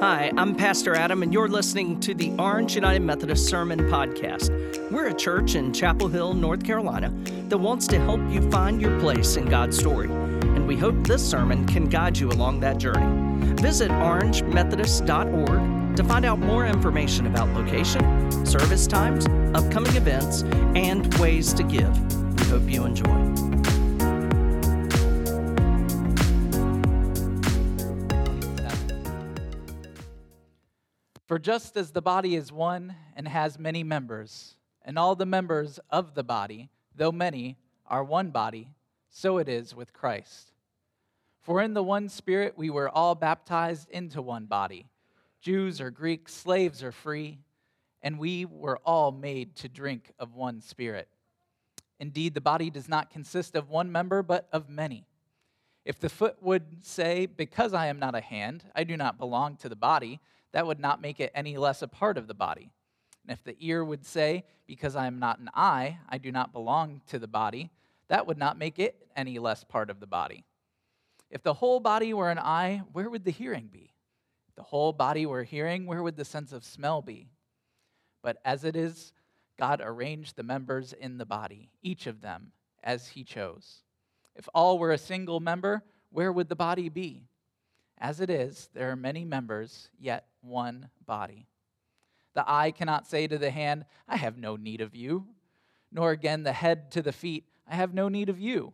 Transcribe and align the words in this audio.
Hi, 0.00 0.32
I'm 0.38 0.54
Pastor 0.54 0.94
Adam, 0.94 1.22
and 1.22 1.30
you're 1.30 1.46
listening 1.46 2.00
to 2.00 2.14
the 2.14 2.32
Orange 2.38 2.74
United 2.74 3.02
Methodist 3.02 3.46
Sermon 3.46 3.80
Podcast. 3.80 4.50
We're 4.90 5.08
a 5.08 5.14
church 5.14 5.56
in 5.56 5.74
Chapel 5.74 6.08
Hill, 6.08 6.32
North 6.32 6.64
Carolina, 6.64 7.12
that 7.50 7.58
wants 7.58 7.86
to 7.88 7.98
help 7.98 8.22
you 8.30 8.50
find 8.50 8.80
your 8.80 8.98
place 8.98 9.36
in 9.36 9.44
God's 9.44 9.78
story. 9.78 10.08
And 10.08 10.66
we 10.66 10.78
hope 10.78 11.06
this 11.06 11.22
sermon 11.22 11.66
can 11.66 11.84
guide 11.84 12.16
you 12.16 12.30
along 12.30 12.60
that 12.60 12.78
journey. 12.78 13.44
Visit 13.60 13.90
orangemethodist.org 13.90 15.96
to 15.96 16.04
find 16.04 16.24
out 16.24 16.38
more 16.38 16.66
information 16.66 17.26
about 17.26 17.48
location, 17.48 18.46
service 18.46 18.86
times, 18.86 19.26
upcoming 19.54 19.96
events, 19.96 20.44
and 20.74 21.12
ways 21.18 21.52
to 21.52 21.62
give. 21.62 21.94
We 22.40 22.46
hope 22.46 22.70
you 22.70 22.86
enjoy. 22.86 23.79
For 31.30 31.38
just 31.38 31.76
as 31.76 31.92
the 31.92 32.02
body 32.02 32.34
is 32.34 32.50
one 32.50 32.96
and 33.14 33.28
has 33.28 33.56
many 33.56 33.84
members, 33.84 34.56
and 34.82 34.98
all 34.98 35.14
the 35.14 35.24
members 35.24 35.78
of 35.88 36.16
the 36.16 36.24
body, 36.24 36.70
though 36.96 37.12
many, 37.12 37.56
are 37.86 38.02
one 38.02 38.30
body, 38.30 38.72
so 39.08 39.38
it 39.38 39.48
is 39.48 39.72
with 39.72 39.92
Christ. 39.92 40.50
For 41.40 41.62
in 41.62 41.72
the 41.72 41.84
one 41.84 42.08
Spirit 42.08 42.54
we 42.58 42.68
were 42.68 42.88
all 42.88 43.14
baptized 43.14 43.88
into 43.90 44.20
one 44.20 44.46
body 44.46 44.86
Jews 45.40 45.80
or 45.80 45.92
Greeks, 45.92 46.34
slaves 46.34 46.82
or 46.82 46.90
free, 46.90 47.38
and 48.02 48.18
we 48.18 48.44
were 48.44 48.80
all 48.84 49.12
made 49.12 49.54
to 49.54 49.68
drink 49.68 50.10
of 50.18 50.34
one 50.34 50.60
Spirit. 50.60 51.06
Indeed, 52.00 52.34
the 52.34 52.40
body 52.40 52.70
does 52.70 52.88
not 52.88 53.08
consist 53.08 53.54
of 53.54 53.70
one 53.70 53.92
member, 53.92 54.24
but 54.24 54.48
of 54.52 54.68
many. 54.68 55.06
If 55.84 56.00
the 56.00 56.08
foot 56.08 56.42
would 56.42 56.84
say, 56.84 57.26
Because 57.26 57.72
I 57.72 57.86
am 57.86 58.00
not 58.00 58.16
a 58.16 58.20
hand, 58.20 58.64
I 58.74 58.82
do 58.82 58.96
not 58.96 59.16
belong 59.16 59.58
to 59.58 59.68
the 59.68 59.76
body, 59.76 60.18
that 60.52 60.66
would 60.66 60.80
not 60.80 61.00
make 61.00 61.20
it 61.20 61.32
any 61.34 61.56
less 61.56 61.82
a 61.82 61.88
part 61.88 62.18
of 62.18 62.26
the 62.26 62.34
body. 62.34 62.70
And 63.26 63.36
if 63.36 63.44
the 63.44 63.56
ear 63.60 63.84
would 63.84 64.04
say, 64.04 64.44
Because 64.66 64.96
I 64.96 65.06
am 65.06 65.18
not 65.18 65.38
an 65.38 65.50
eye, 65.54 65.98
I 66.08 66.18
do 66.18 66.32
not 66.32 66.52
belong 66.52 67.02
to 67.08 67.18
the 67.18 67.28
body, 67.28 67.70
that 68.08 68.26
would 68.26 68.38
not 68.38 68.58
make 68.58 68.78
it 68.78 69.06
any 69.14 69.38
less 69.38 69.62
part 69.64 69.90
of 69.90 70.00
the 70.00 70.06
body. 70.06 70.44
If 71.30 71.42
the 71.42 71.54
whole 71.54 71.78
body 71.78 72.12
were 72.12 72.30
an 72.30 72.38
eye, 72.38 72.82
where 72.92 73.08
would 73.08 73.24
the 73.24 73.30
hearing 73.30 73.68
be? 73.72 73.94
If 74.48 74.56
the 74.56 74.62
whole 74.62 74.92
body 74.92 75.26
were 75.26 75.44
hearing, 75.44 75.86
where 75.86 76.02
would 76.02 76.16
the 76.16 76.24
sense 76.24 76.52
of 76.52 76.64
smell 76.64 77.02
be? 77.02 77.28
But 78.22 78.38
as 78.44 78.64
it 78.64 78.74
is, 78.74 79.12
God 79.56 79.80
arranged 79.84 80.36
the 80.36 80.42
members 80.42 80.92
in 80.92 81.18
the 81.18 81.26
body, 81.26 81.70
each 81.82 82.06
of 82.06 82.20
them, 82.20 82.52
as 82.82 83.08
He 83.08 83.22
chose. 83.22 83.84
If 84.34 84.48
all 84.54 84.78
were 84.78 84.92
a 84.92 84.98
single 84.98 85.38
member, 85.38 85.84
where 86.10 86.32
would 86.32 86.48
the 86.48 86.56
body 86.56 86.88
be? 86.88 87.28
As 88.00 88.20
it 88.20 88.30
is, 88.30 88.70
there 88.72 88.90
are 88.90 88.96
many 88.96 89.24
members, 89.24 89.90
yet 89.98 90.26
one 90.40 90.88
body. 91.06 91.46
The 92.34 92.50
eye 92.50 92.70
cannot 92.70 93.06
say 93.06 93.26
to 93.26 93.36
the 93.36 93.50
hand, 93.50 93.84
I 94.08 94.16
have 94.16 94.38
no 94.38 94.56
need 94.56 94.80
of 94.80 94.94
you, 94.94 95.26
nor 95.92 96.10
again 96.10 96.42
the 96.42 96.52
head 96.52 96.90
to 96.92 97.02
the 97.02 97.12
feet, 97.12 97.44
I 97.68 97.74
have 97.74 97.92
no 97.92 98.08
need 98.08 98.28
of 98.28 98.40
you. 98.40 98.72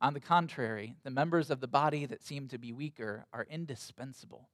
On 0.00 0.14
the 0.14 0.20
contrary, 0.20 0.94
the 1.02 1.10
members 1.10 1.50
of 1.50 1.60
the 1.60 1.68
body 1.68 2.06
that 2.06 2.22
seem 2.22 2.48
to 2.48 2.58
be 2.58 2.72
weaker 2.72 3.26
are 3.32 3.46
indispensable. 3.50 4.48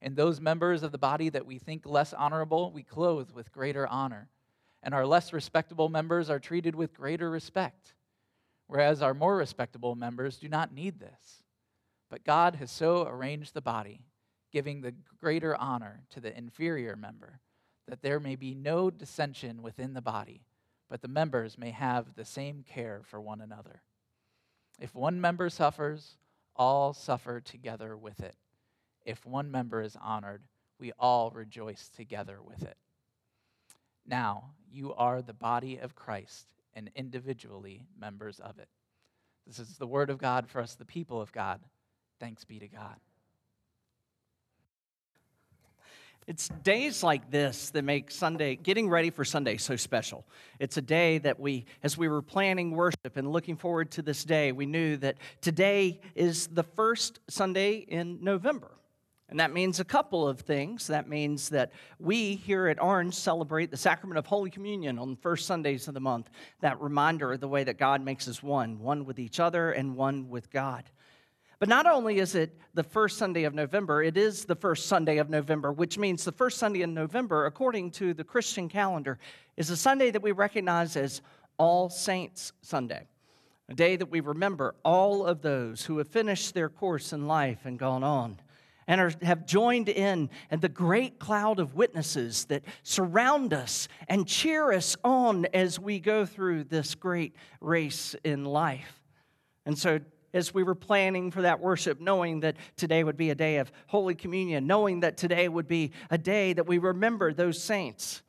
And 0.00 0.16
those 0.16 0.40
members 0.40 0.82
of 0.82 0.92
the 0.92 0.98
body 0.98 1.28
that 1.30 1.46
we 1.46 1.58
think 1.58 1.84
less 1.84 2.12
honorable, 2.12 2.70
we 2.70 2.82
clothe 2.82 3.32
with 3.32 3.52
greater 3.52 3.86
honor. 3.86 4.28
And 4.82 4.94
our 4.94 5.04
less 5.04 5.32
respectable 5.32 5.88
members 5.88 6.30
are 6.30 6.38
treated 6.38 6.74
with 6.74 6.94
greater 6.94 7.28
respect, 7.28 7.94
whereas 8.66 9.02
our 9.02 9.14
more 9.14 9.36
respectable 9.36 9.94
members 9.94 10.36
do 10.36 10.48
not 10.48 10.72
need 10.72 11.00
this. 11.00 11.42
But 12.08 12.24
God 12.24 12.56
has 12.56 12.70
so 12.70 13.06
arranged 13.06 13.54
the 13.54 13.60
body, 13.60 14.02
giving 14.52 14.80
the 14.80 14.94
greater 15.20 15.56
honor 15.56 16.02
to 16.10 16.20
the 16.20 16.36
inferior 16.36 16.96
member, 16.96 17.40
that 17.88 18.02
there 18.02 18.20
may 18.20 18.36
be 18.36 18.54
no 18.54 18.90
dissension 18.90 19.62
within 19.62 19.94
the 19.94 20.02
body, 20.02 20.42
but 20.88 21.02
the 21.02 21.08
members 21.08 21.58
may 21.58 21.70
have 21.70 22.14
the 22.14 22.24
same 22.24 22.64
care 22.66 23.00
for 23.04 23.20
one 23.20 23.40
another. 23.40 23.82
If 24.78 24.94
one 24.94 25.20
member 25.20 25.48
suffers, 25.50 26.16
all 26.54 26.92
suffer 26.92 27.40
together 27.40 27.96
with 27.96 28.20
it. 28.20 28.36
If 29.04 29.24
one 29.24 29.50
member 29.50 29.82
is 29.82 29.96
honored, 30.00 30.42
we 30.78 30.92
all 30.98 31.30
rejoice 31.30 31.88
together 31.88 32.38
with 32.42 32.62
it. 32.62 32.76
Now, 34.06 34.50
you 34.70 34.94
are 34.94 35.22
the 35.22 35.32
body 35.32 35.78
of 35.78 35.94
Christ 35.94 36.46
and 36.74 36.90
individually 36.94 37.86
members 37.98 38.38
of 38.40 38.58
it. 38.58 38.68
This 39.46 39.58
is 39.58 39.78
the 39.78 39.86
word 39.86 40.10
of 40.10 40.18
God 40.18 40.48
for 40.48 40.60
us, 40.60 40.74
the 40.74 40.84
people 40.84 41.20
of 41.20 41.32
God. 41.32 41.60
Thanks 42.18 42.44
be 42.44 42.58
to 42.58 42.68
God. 42.68 42.96
It's 46.26 46.48
days 46.64 47.04
like 47.04 47.30
this 47.30 47.70
that 47.70 47.82
make 47.82 48.10
Sunday, 48.10 48.56
getting 48.56 48.88
ready 48.88 49.10
for 49.10 49.24
Sunday, 49.24 49.58
so 49.58 49.76
special. 49.76 50.26
It's 50.58 50.76
a 50.76 50.82
day 50.82 51.18
that 51.18 51.38
we, 51.38 51.66
as 51.84 51.96
we 51.96 52.08
were 52.08 52.20
planning 52.20 52.72
worship 52.72 53.16
and 53.16 53.30
looking 53.30 53.56
forward 53.56 53.92
to 53.92 54.02
this 54.02 54.24
day, 54.24 54.50
we 54.50 54.66
knew 54.66 54.96
that 54.96 55.18
today 55.40 56.00
is 56.16 56.48
the 56.48 56.64
first 56.64 57.20
Sunday 57.28 57.76
in 57.76 58.18
November. 58.24 58.72
And 59.28 59.38
that 59.38 59.52
means 59.52 59.78
a 59.78 59.84
couple 59.84 60.26
of 60.26 60.40
things. 60.40 60.88
That 60.88 61.08
means 61.08 61.48
that 61.50 61.72
we 62.00 62.34
here 62.34 62.66
at 62.66 62.82
Orange 62.82 63.14
celebrate 63.14 63.70
the 63.70 63.76
sacrament 63.76 64.18
of 64.18 64.26
Holy 64.26 64.50
Communion 64.50 64.98
on 64.98 65.10
the 65.10 65.16
first 65.16 65.46
Sundays 65.46 65.86
of 65.86 65.94
the 65.94 66.00
month. 66.00 66.28
That 66.60 66.80
reminder 66.80 67.32
of 67.32 67.40
the 67.40 67.48
way 67.48 67.62
that 67.64 67.78
God 67.78 68.04
makes 68.04 68.26
us 68.26 68.42
one, 68.42 68.80
one 68.80 69.04
with 69.04 69.20
each 69.20 69.38
other 69.38 69.70
and 69.70 69.96
one 69.96 70.28
with 70.28 70.50
God. 70.50 70.84
But 71.58 71.68
not 71.70 71.86
only 71.86 72.18
is 72.18 72.34
it 72.34 72.58
the 72.74 72.82
first 72.82 73.16
Sunday 73.16 73.44
of 73.44 73.54
November, 73.54 74.02
it 74.02 74.16
is 74.16 74.44
the 74.44 74.54
first 74.54 74.86
Sunday 74.86 75.16
of 75.16 75.30
November, 75.30 75.72
which 75.72 75.96
means 75.96 76.24
the 76.24 76.32
first 76.32 76.58
Sunday 76.58 76.82
in 76.82 76.92
November, 76.92 77.46
according 77.46 77.92
to 77.92 78.12
the 78.12 78.24
Christian 78.24 78.68
calendar, 78.68 79.18
is 79.56 79.70
a 79.70 79.76
Sunday 79.76 80.10
that 80.10 80.22
we 80.22 80.32
recognize 80.32 80.96
as 80.96 81.22
All 81.56 81.88
Saints 81.88 82.52
Sunday, 82.60 83.06
a 83.70 83.74
day 83.74 83.96
that 83.96 84.10
we 84.10 84.20
remember 84.20 84.74
all 84.84 85.24
of 85.24 85.40
those 85.40 85.86
who 85.86 85.96
have 85.96 86.08
finished 86.08 86.52
their 86.52 86.68
course 86.68 87.14
in 87.14 87.26
life 87.26 87.60
and 87.64 87.78
gone 87.78 88.04
on 88.04 88.38
and 88.86 89.00
are, 89.00 89.12
have 89.22 89.46
joined 89.46 89.88
in 89.88 90.28
and 90.50 90.60
the 90.60 90.68
great 90.68 91.18
cloud 91.18 91.58
of 91.58 91.74
witnesses 91.74 92.44
that 92.44 92.62
surround 92.82 93.54
us 93.54 93.88
and 94.08 94.28
cheer 94.28 94.72
us 94.72 94.94
on 95.02 95.46
as 95.46 95.80
we 95.80 95.98
go 96.00 96.26
through 96.26 96.64
this 96.64 96.94
great 96.94 97.34
race 97.62 98.14
in 98.24 98.44
life. 98.44 99.02
And 99.64 99.76
so 99.76 100.00
as 100.36 100.52
we 100.52 100.62
were 100.62 100.74
planning 100.74 101.30
for 101.30 101.42
that 101.42 101.60
worship, 101.60 102.00
knowing 102.00 102.40
that 102.40 102.56
today 102.76 103.02
would 103.02 103.16
be 103.16 103.30
a 103.30 103.34
day 103.34 103.56
of 103.56 103.72
Holy 103.86 104.14
Communion, 104.14 104.66
knowing 104.66 105.00
that 105.00 105.16
today 105.16 105.48
would 105.48 105.66
be 105.66 105.92
a 106.10 106.18
day 106.18 106.52
that 106.52 106.66
we 106.66 106.78
remember 106.78 107.32
those 107.32 107.60
saints 107.62 108.22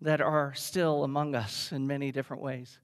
that 0.00 0.20
are 0.20 0.54
still 0.54 1.04
among 1.04 1.34
us 1.34 1.70
in 1.70 1.86
many 1.86 2.10
different 2.10 2.42
ways. 2.42 2.78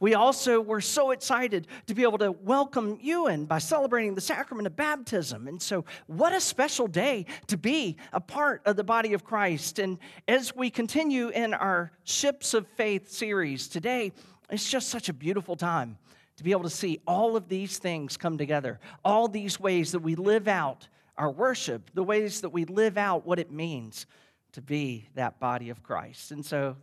We 0.00 0.14
also 0.14 0.60
were 0.60 0.80
so 0.80 1.10
excited 1.10 1.68
to 1.86 1.94
be 1.94 2.02
able 2.02 2.18
to 2.18 2.32
welcome 2.32 2.98
you 3.00 3.28
in 3.28 3.44
by 3.44 3.58
celebrating 3.58 4.14
the 4.14 4.20
sacrament 4.20 4.66
of 4.66 4.74
baptism. 4.74 5.46
And 5.46 5.62
so, 5.62 5.84
what 6.06 6.32
a 6.32 6.40
special 6.40 6.88
day 6.88 7.26
to 7.48 7.56
be 7.56 7.96
a 8.12 8.20
part 8.20 8.62
of 8.66 8.74
the 8.74 8.82
body 8.82 9.12
of 9.14 9.22
Christ. 9.22 9.78
And 9.78 9.98
as 10.26 10.56
we 10.56 10.70
continue 10.70 11.28
in 11.28 11.54
our 11.54 11.92
Ships 12.02 12.54
of 12.54 12.66
Faith 12.68 13.12
series 13.12 13.68
today, 13.68 14.12
it's 14.50 14.68
just 14.68 14.88
such 14.88 15.08
a 15.08 15.12
beautiful 15.12 15.54
time 15.54 15.98
to 16.42 16.44
be 16.44 16.50
able 16.50 16.64
to 16.64 16.70
see 16.70 17.00
all 17.06 17.36
of 17.36 17.48
these 17.48 17.78
things 17.78 18.16
come 18.16 18.36
together, 18.36 18.80
all 19.04 19.28
these 19.28 19.60
ways 19.60 19.92
that 19.92 20.00
we 20.00 20.16
live 20.16 20.48
out 20.48 20.88
our 21.16 21.30
worship, 21.30 21.88
the 21.94 22.02
ways 22.02 22.40
that 22.40 22.48
we 22.48 22.64
live 22.64 22.98
out 22.98 23.24
what 23.24 23.38
it 23.38 23.52
means 23.52 24.06
to 24.50 24.60
be 24.60 25.08
that 25.14 25.38
body 25.38 25.70
of 25.70 25.84
Christ. 25.84 26.32
And 26.32 26.44
so 26.44 26.76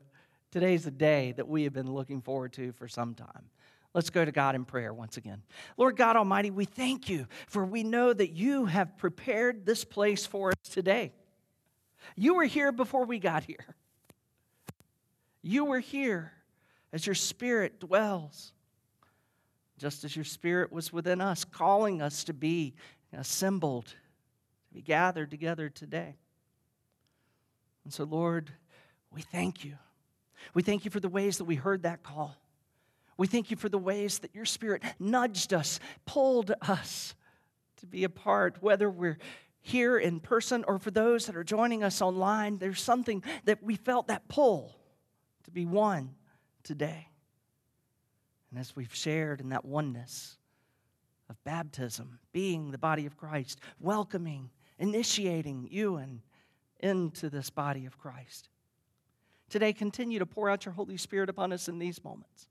today's 0.50 0.86
the 0.86 0.92
day 0.92 1.34
that 1.34 1.46
we 1.46 1.64
have 1.64 1.74
been 1.74 1.92
looking 1.92 2.22
forward 2.22 2.54
to 2.54 2.72
for 2.72 2.88
some 2.88 3.14
time. 3.14 3.50
Let's 3.94 4.10
go 4.10 4.24
to 4.24 4.32
God 4.32 4.56
in 4.56 4.64
prayer 4.64 4.94
once 4.94 5.18
again. 5.18 5.42
Lord 5.76 5.98
God 5.98 6.16
Almighty, 6.16 6.52
we 6.52 6.64
thank 6.64 7.10
you 7.10 7.28
for 7.48 7.66
we 7.66 7.84
know 7.84 8.14
that 8.14 8.32
you 8.32 8.66
have 8.66 8.98
prepared 8.98 9.66
this 9.66 9.84
place 9.84 10.26
for 10.26 10.52
us 10.52 10.70
today. 10.72 11.12
You 12.16 12.36
were 12.36 12.46
here 12.46 12.72
before 12.72 13.04
we 13.04 13.20
got 13.20 13.44
here. 13.44 13.76
You 15.42 15.66
were 15.66 15.80
here 15.80 16.32
as 16.94 17.06
your 17.06 17.16
spirit 17.16 17.82
dwells 17.82 18.54
just 19.80 20.04
as 20.04 20.16
your 20.16 20.26
spirit 20.26 20.72
was 20.72 20.94
within 20.94 21.22
us, 21.22 21.46
calling 21.46 22.02
us 22.02 22.24
to 22.26 22.34
be 22.34 22.76
assembled, 23.14 23.86
to 23.86 24.74
be 24.74 24.82
gathered 24.82 25.32
together 25.32 25.70
today. 25.70 26.16
And 27.86 27.94
so, 27.94 28.04
Lord, 28.04 28.52
we 29.12 29.22
thank 29.22 29.66
you. 29.66 29.78
We 30.54 30.62
thank 30.62 30.86
you 30.86 30.92
for 30.92 31.00
the 31.00 31.10
ways 31.10 31.38
that 31.38 31.46
we 31.46 31.56
heard 31.56 31.84
that 31.84 32.04
call. 32.04 32.36
We 33.18 33.28
thank 33.28 33.52
you 33.52 33.58
for 33.58 33.70
the 33.70 33.78
ways 33.78 34.20
that 34.20 34.34
your 34.34 34.46
spirit 34.46 34.84
nudged 35.00 35.54
us, 35.54 35.80
pulled 36.06 36.54
us 36.62 37.16
to 37.78 37.86
be 37.86 38.04
a 38.04 38.10
part, 38.10 38.62
whether 38.62 38.90
we're 38.90 39.18
here 39.62 39.98
in 39.98 40.20
person 40.20 40.64
or 40.68 40.80
for 40.80 40.92
those 40.92 41.26
that 41.26 41.36
are 41.36 41.44
joining 41.44 41.84
us 41.84 42.02
online. 42.02 42.58
There's 42.58 42.82
something 42.82 43.24
that 43.46 43.62
we 43.62 43.76
felt 43.76 44.08
that 44.08 44.28
pull 44.28 44.76
to 45.44 45.52
be 45.52 45.66
one 45.66 46.16
today. 46.64 47.08
And 48.50 48.60
as 48.60 48.76
we've 48.76 48.94
shared 48.94 49.42
in 49.42 49.50
that 49.50 49.66
oneness 49.66 50.38
of 51.30 51.42
baptism, 51.44 52.20
being 52.32 52.72
the 52.72 52.78
body 52.78 53.06
of 53.06 53.18
Christ, 53.18 53.60
welcoming, 53.80 54.50
initiating 54.80 55.68
you 55.70 55.98
and 55.98 56.22
into 56.80 57.30
this 57.30 57.50
body 57.50 57.86
of 57.86 57.98
Christ. 57.98 58.50
Today, 59.50 59.74
continue 59.74 60.20
to 60.20 60.26
pour 60.26 60.50
out 60.50 60.66
your 60.66 60.74
Holy 60.74 60.98
Spirit 60.98 61.30
upon 61.30 61.52
us 61.52 61.68
in 61.68 61.80
these 61.80 62.04
moments. 62.04 62.48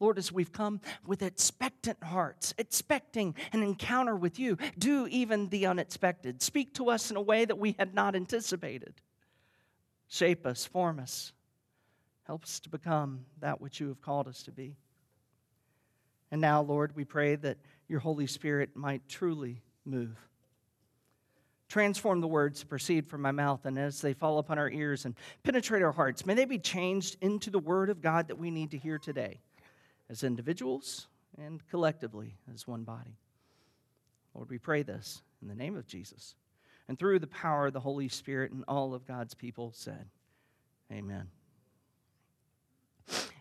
Lord, 0.00 0.18
as 0.18 0.32
we've 0.32 0.52
come 0.52 0.80
with 1.06 1.22
expectant 1.22 2.02
hearts, 2.02 2.52
expecting 2.58 3.36
an 3.52 3.62
encounter 3.62 4.16
with 4.16 4.38
you, 4.38 4.58
do 4.76 5.06
even 5.08 5.48
the 5.48 5.66
unexpected. 5.66 6.42
Speak 6.42 6.74
to 6.74 6.90
us 6.90 7.10
in 7.10 7.16
a 7.16 7.22
way 7.22 7.44
that 7.44 7.58
we 7.58 7.76
had 7.78 7.94
not 7.94 8.16
anticipated. 8.16 8.94
Shape 10.08 10.44
us, 10.44 10.64
form 10.64 10.98
us, 10.98 11.32
help 12.26 12.44
us 12.44 12.60
to 12.60 12.68
become 12.68 13.24
that 13.40 13.60
which 13.60 13.80
you 13.80 13.88
have 13.88 14.00
called 14.00 14.28
us 14.28 14.42
to 14.44 14.52
be. 14.52 14.76
And 16.30 16.40
now, 16.40 16.62
Lord, 16.62 16.96
we 16.96 17.04
pray 17.04 17.36
that 17.36 17.58
your 17.88 18.00
Holy 18.00 18.26
Spirit 18.26 18.70
might 18.74 19.06
truly 19.08 19.62
move. 19.84 20.16
Transform 21.68 22.20
the 22.20 22.28
words 22.28 22.60
that 22.60 22.68
proceed 22.68 23.06
from 23.06 23.22
my 23.22 23.32
mouth, 23.32 23.64
and 23.64 23.78
as 23.78 24.00
they 24.00 24.12
fall 24.12 24.38
upon 24.38 24.58
our 24.58 24.70
ears 24.70 25.04
and 25.04 25.14
penetrate 25.42 25.82
our 25.82 25.92
hearts, 25.92 26.26
may 26.26 26.34
they 26.34 26.44
be 26.44 26.58
changed 26.58 27.16
into 27.20 27.50
the 27.50 27.58
word 27.58 27.90
of 27.90 28.00
God 28.00 28.28
that 28.28 28.38
we 28.38 28.50
need 28.50 28.70
to 28.72 28.78
hear 28.78 28.98
today, 28.98 29.40
as 30.10 30.22
individuals 30.22 31.06
and 31.38 31.66
collectively 31.68 32.36
as 32.52 32.66
one 32.66 32.84
body. 32.84 33.16
Lord, 34.34 34.50
we 34.50 34.58
pray 34.58 34.82
this 34.82 35.22
in 35.40 35.48
the 35.48 35.54
name 35.54 35.76
of 35.76 35.86
Jesus 35.86 36.34
and 36.88 36.98
through 36.98 37.18
the 37.18 37.26
power 37.26 37.66
of 37.66 37.72
the 37.72 37.80
Holy 37.80 38.08
Spirit, 38.08 38.52
and 38.52 38.64
all 38.68 38.94
of 38.94 39.06
God's 39.06 39.34
people 39.34 39.72
said, 39.74 40.06
Amen. 40.90 41.28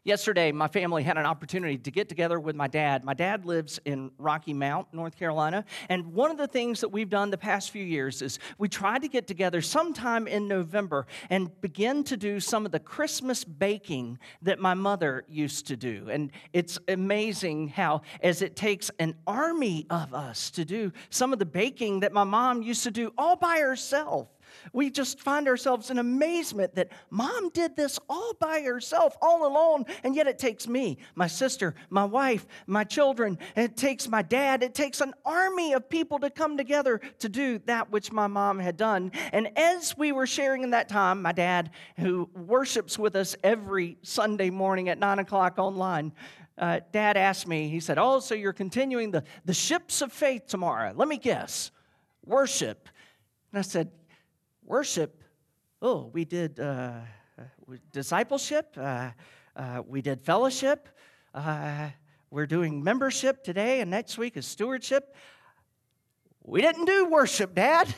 Yesterday, 0.04 0.52
my 0.52 0.68
family 0.68 1.04
had 1.04 1.20
an 1.20 1.28
opportunity 1.28 1.78
to 1.78 1.92
get 1.92 2.10
together 2.10 2.40
with 2.40 2.56
my 2.56 2.68
dad. 2.68 3.04
My 3.04 3.14
dad 3.14 3.46
lives 3.46 3.80
in 3.86 4.10
Rocky 4.18 4.52
Mount, 4.52 4.92
North 4.92 5.16
Carolina. 5.16 5.64
And 5.90 6.14
one 6.14 6.32
of 6.32 6.38
the 6.38 6.48
things 6.48 6.82
that 6.82 6.90
we've 6.90 7.10
done 7.10 7.30
the 7.30 7.38
past 7.38 7.70
few 7.70 7.84
years 7.84 8.24
is 8.24 8.40
we 8.58 8.68
tried 8.68 9.04
to 9.04 9.08
get 9.08 9.28
together 9.28 9.62
sometime 9.62 10.26
in 10.26 10.48
November 10.48 11.06
and 11.30 11.52
begin 11.62 12.04
to 12.06 12.18
do 12.18 12.40
some 12.40 12.66
of 12.66 12.72
the 12.72 12.80
Christmas 12.80 13.44
baking 13.44 14.18
that 14.42 14.58
my 14.58 14.74
mother 14.74 15.24
used 15.28 15.68
to 15.68 15.78
do. 15.78 16.08
And 16.10 16.32
it's 16.52 16.80
amazing 16.88 17.68
how, 17.68 18.02
as 18.24 18.42
it 18.42 18.56
takes 18.56 18.90
an 18.98 19.14
army 19.28 19.86
of 19.92 20.16
us 20.16 20.50
to 20.52 20.66
do 20.66 20.92
some 21.12 21.32
of 21.32 21.38
the 21.38 21.46
baking 21.46 22.00
that 22.00 22.12
my 22.12 22.24
mom 22.24 22.64
used 22.64 22.82
to 22.86 22.92
do 22.92 23.14
all 23.20 23.36
by 23.36 23.60
herself 23.60 24.30
we 24.74 24.90
just 24.90 25.20
find 25.20 25.48
ourselves 25.48 25.90
in 25.90 26.00
amazement 26.00 26.76
that 26.76 26.90
mom 27.10 27.50
did 27.50 27.76
this 27.76 28.00
all 28.10 28.34
by 28.40 28.62
herself, 28.62 29.16
all 29.22 29.46
alone, 29.46 29.86
and 30.04 30.16
yet 30.16 30.28
it 30.28 30.40
takes 30.40 30.68
me, 30.68 30.98
my 31.16 31.28
sister, 31.28 31.76
my 31.90 32.06
wife, 32.06 32.48
my 32.68 32.84
children, 32.84 33.38
it 33.56 33.78
takes 33.78 34.08
my 34.08 34.22
dad, 34.22 34.64
it 34.64 34.74
takes 34.74 35.02
an 35.02 35.14
army 35.26 35.74
of 35.74 35.90
people 35.90 36.20
to 36.20 36.30
come 36.30 36.58
together 36.58 37.00
to 37.20 37.30
do 37.30 37.60
that 37.66 37.92
which 37.92 38.12
my 38.12 38.28
mom 38.28 38.60
had 38.60 38.78
done. 38.78 39.12
And 39.32 39.58
as 39.58 39.98
we 39.98 40.12
were 40.12 40.28
sharing 40.28 40.64
in 40.64 40.72
that 40.72 40.90
time, 40.90 41.22
my 41.22 41.32
dad, 41.32 41.72
who 41.98 42.30
worships 42.36 42.98
with 42.98 43.16
us 43.16 43.36
every 43.44 43.98
Sunday 44.02 44.50
morning 44.50 44.90
at 44.90 45.00
9 45.00 45.20
o'clock 45.20 45.58
online, 45.58 46.14
uh, 46.58 46.80
dad 46.92 47.18
asked 47.18 47.48
me, 47.48 47.70
he 47.70 47.80
said, 47.80 47.98
Oh, 47.98 48.20
so 48.20 48.36
you're 48.36 48.54
continuing 48.54 49.12
the, 49.12 49.24
the 49.46 49.54
ships 49.54 50.02
of 50.02 50.12
faith 50.12 50.48
tomorrow. 50.48 50.94
Let 50.96 51.08
me 51.08 51.18
guess, 51.18 51.72
worship. 52.26 52.88
And 53.52 53.60
I 53.60 53.62
said, 53.64 53.92
worship, 54.72 55.22
oh, 55.82 56.10
we 56.14 56.24
did 56.24 56.58
uh, 56.58 56.94
discipleship, 57.92 58.74
uh, 58.78 59.10
uh, 59.54 59.82
we 59.86 60.02
did 60.02 60.22
fellowship, 60.22 60.88
uh, 61.34 61.90
we're 62.30 62.48
doing 62.48 62.82
membership 62.82 63.44
today, 63.44 63.82
and 63.82 63.92
next 63.92 64.18
week 64.18 64.38
is 64.38 64.46
stewardship. 64.46 65.14
We 66.42 66.62
didn't 66.62 66.86
do 66.86 67.06
worship, 67.06 67.54
Dad. 67.54 67.94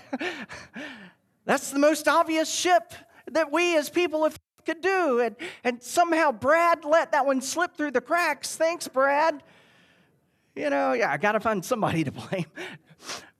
That's 1.45 1.69
the 1.69 1.77
most 1.77 2.07
obvious 2.07 2.51
ship 2.51 2.91
that 3.31 3.51
we 3.51 3.77
as 3.77 3.91
people 3.91 4.25
of 4.25 4.35
could 4.65 4.81
do. 4.81 5.19
And, 5.19 5.35
and 5.63 5.83
somehow 5.83 6.31
Brad 6.31 6.85
let 6.85 7.11
that 7.11 7.27
one 7.27 7.41
slip 7.41 7.77
through 7.77 7.91
the 7.91 8.01
cracks. 8.01 8.55
Thanks, 8.55 8.87
Brad. 8.87 9.43
You 10.55 10.71
know, 10.71 10.93
yeah, 10.93 11.11
I 11.11 11.17
got 11.17 11.33
to 11.33 11.39
find 11.39 11.63
somebody 11.63 12.03
to 12.03 12.11
blame 12.11 12.47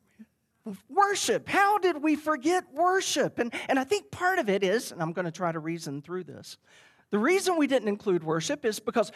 worship. 0.89 1.47
How 1.47 1.77
did 1.77 2.01
we 2.01 2.15
forget 2.15 2.63
worship? 2.73 3.39
And, 3.39 3.53
and 3.67 3.79
I 3.79 3.83
think 3.83 4.11
part 4.11 4.39
of 4.39 4.49
it 4.49 4.63
is, 4.63 4.91
and 4.91 5.01
I'm 5.01 5.13
going 5.13 5.25
to 5.25 5.31
try 5.31 5.51
to 5.51 5.59
reason 5.59 6.01
through 6.01 6.25
this. 6.25 6.57
The 7.11 7.19
reason 7.19 7.57
we 7.57 7.67
didn't 7.67 7.89
include 7.89 8.23
worship 8.23 8.65
is 8.65 8.79
because 8.79 9.11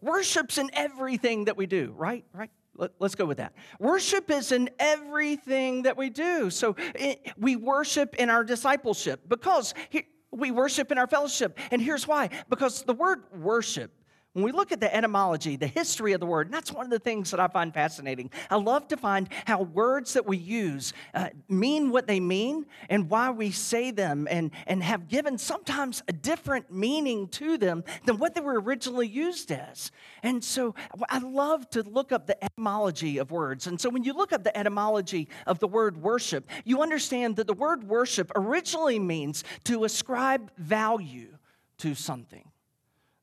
worship's 0.00 0.58
in 0.58 0.70
everything 0.72 1.46
that 1.46 1.56
we 1.56 1.66
do, 1.66 1.92
right? 1.96 2.24
Right? 2.32 2.50
Let, 2.76 2.92
us 3.00 3.14
go 3.14 3.26
with 3.26 3.38
that. 3.38 3.54
Worship 3.78 4.30
is 4.30 4.52
in 4.52 4.70
everything 4.78 5.82
that 5.82 5.96
we 5.96 6.10
do. 6.10 6.48
So 6.50 6.76
it, 6.94 7.32
we 7.36 7.56
worship 7.56 8.14
in 8.16 8.30
our 8.30 8.44
discipleship 8.44 9.22
because 9.28 9.74
he, 9.88 10.04
we 10.30 10.50
worship 10.50 10.92
in 10.92 10.98
our 10.98 11.06
fellowship. 11.06 11.58
And 11.70 11.82
here's 11.82 12.06
why 12.06 12.30
because 12.48 12.82
the 12.84 12.94
word 12.94 13.24
worship 13.34 13.92
when 14.32 14.44
we 14.44 14.52
look 14.52 14.70
at 14.70 14.78
the 14.78 14.94
etymology, 14.94 15.56
the 15.56 15.66
history 15.66 16.12
of 16.12 16.20
the 16.20 16.26
word, 16.26 16.46
and 16.46 16.54
that's 16.54 16.72
one 16.72 16.84
of 16.84 16.90
the 16.90 17.00
things 17.00 17.32
that 17.32 17.40
I 17.40 17.48
find 17.48 17.74
fascinating. 17.74 18.30
I 18.48 18.56
love 18.56 18.86
to 18.88 18.96
find 18.96 19.28
how 19.44 19.62
words 19.62 20.12
that 20.12 20.24
we 20.24 20.36
use 20.36 20.92
uh, 21.14 21.30
mean 21.48 21.90
what 21.90 22.06
they 22.06 22.20
mean 22.20 22.66
and 22.88 23.10
why 23.10 23.30
we 23.30 23.50
say 23.50 23.90
them 23.90 24.28
and, 24.30 24.52
and 24.68 24.84
have 24.84 25.08
given 25.08 25.36
sometimes 25.36 26.04
a 26.06 26.12
different 26.12 26.72
meaning 26.72 27.26
to 27.28 27.58
them 27.58 27.82
than 28.04 28.18
what 28.18 28.36
they 28.36 28.40
were 28.40 28.60
originally 28.60 29.08
used 29.08 29.50
as. 29.50 29.90
And 30.22 30.44
so 30.44 30.76
I 31.08 31.18
love 31.18 31.68
to 31.70 31.82
look 31.82 32.12
up 32.12 32.28
the 32.28 32.42
etymology 32.44 33.18
of 33.18 33.32
words. 33.32 33.66
And 33.66 33.80
so 33.80 33.90
when 33.90 34.04
you 34.04 34.12
look 34.12 34.32
up 34.32 34.44
the 34.44 34.56
etymology 34.56 35.28
of 35.48 35.58
the 35.58 35.66
word 35.66 35.96
worship, 35.96 36.48
you 36.64 36.82
understand 36.82 37.34
that 37.36 37.48
the 37.48 37.54
word 37.54 37.82
worship 37.82 38.30
originally 38.36 39.00
means 39.00 39.42
to 39.64 39.82
ascribe 39.82 40.52
value 40.56 41.36
to 41.78 41.96
something. 41.96 42.49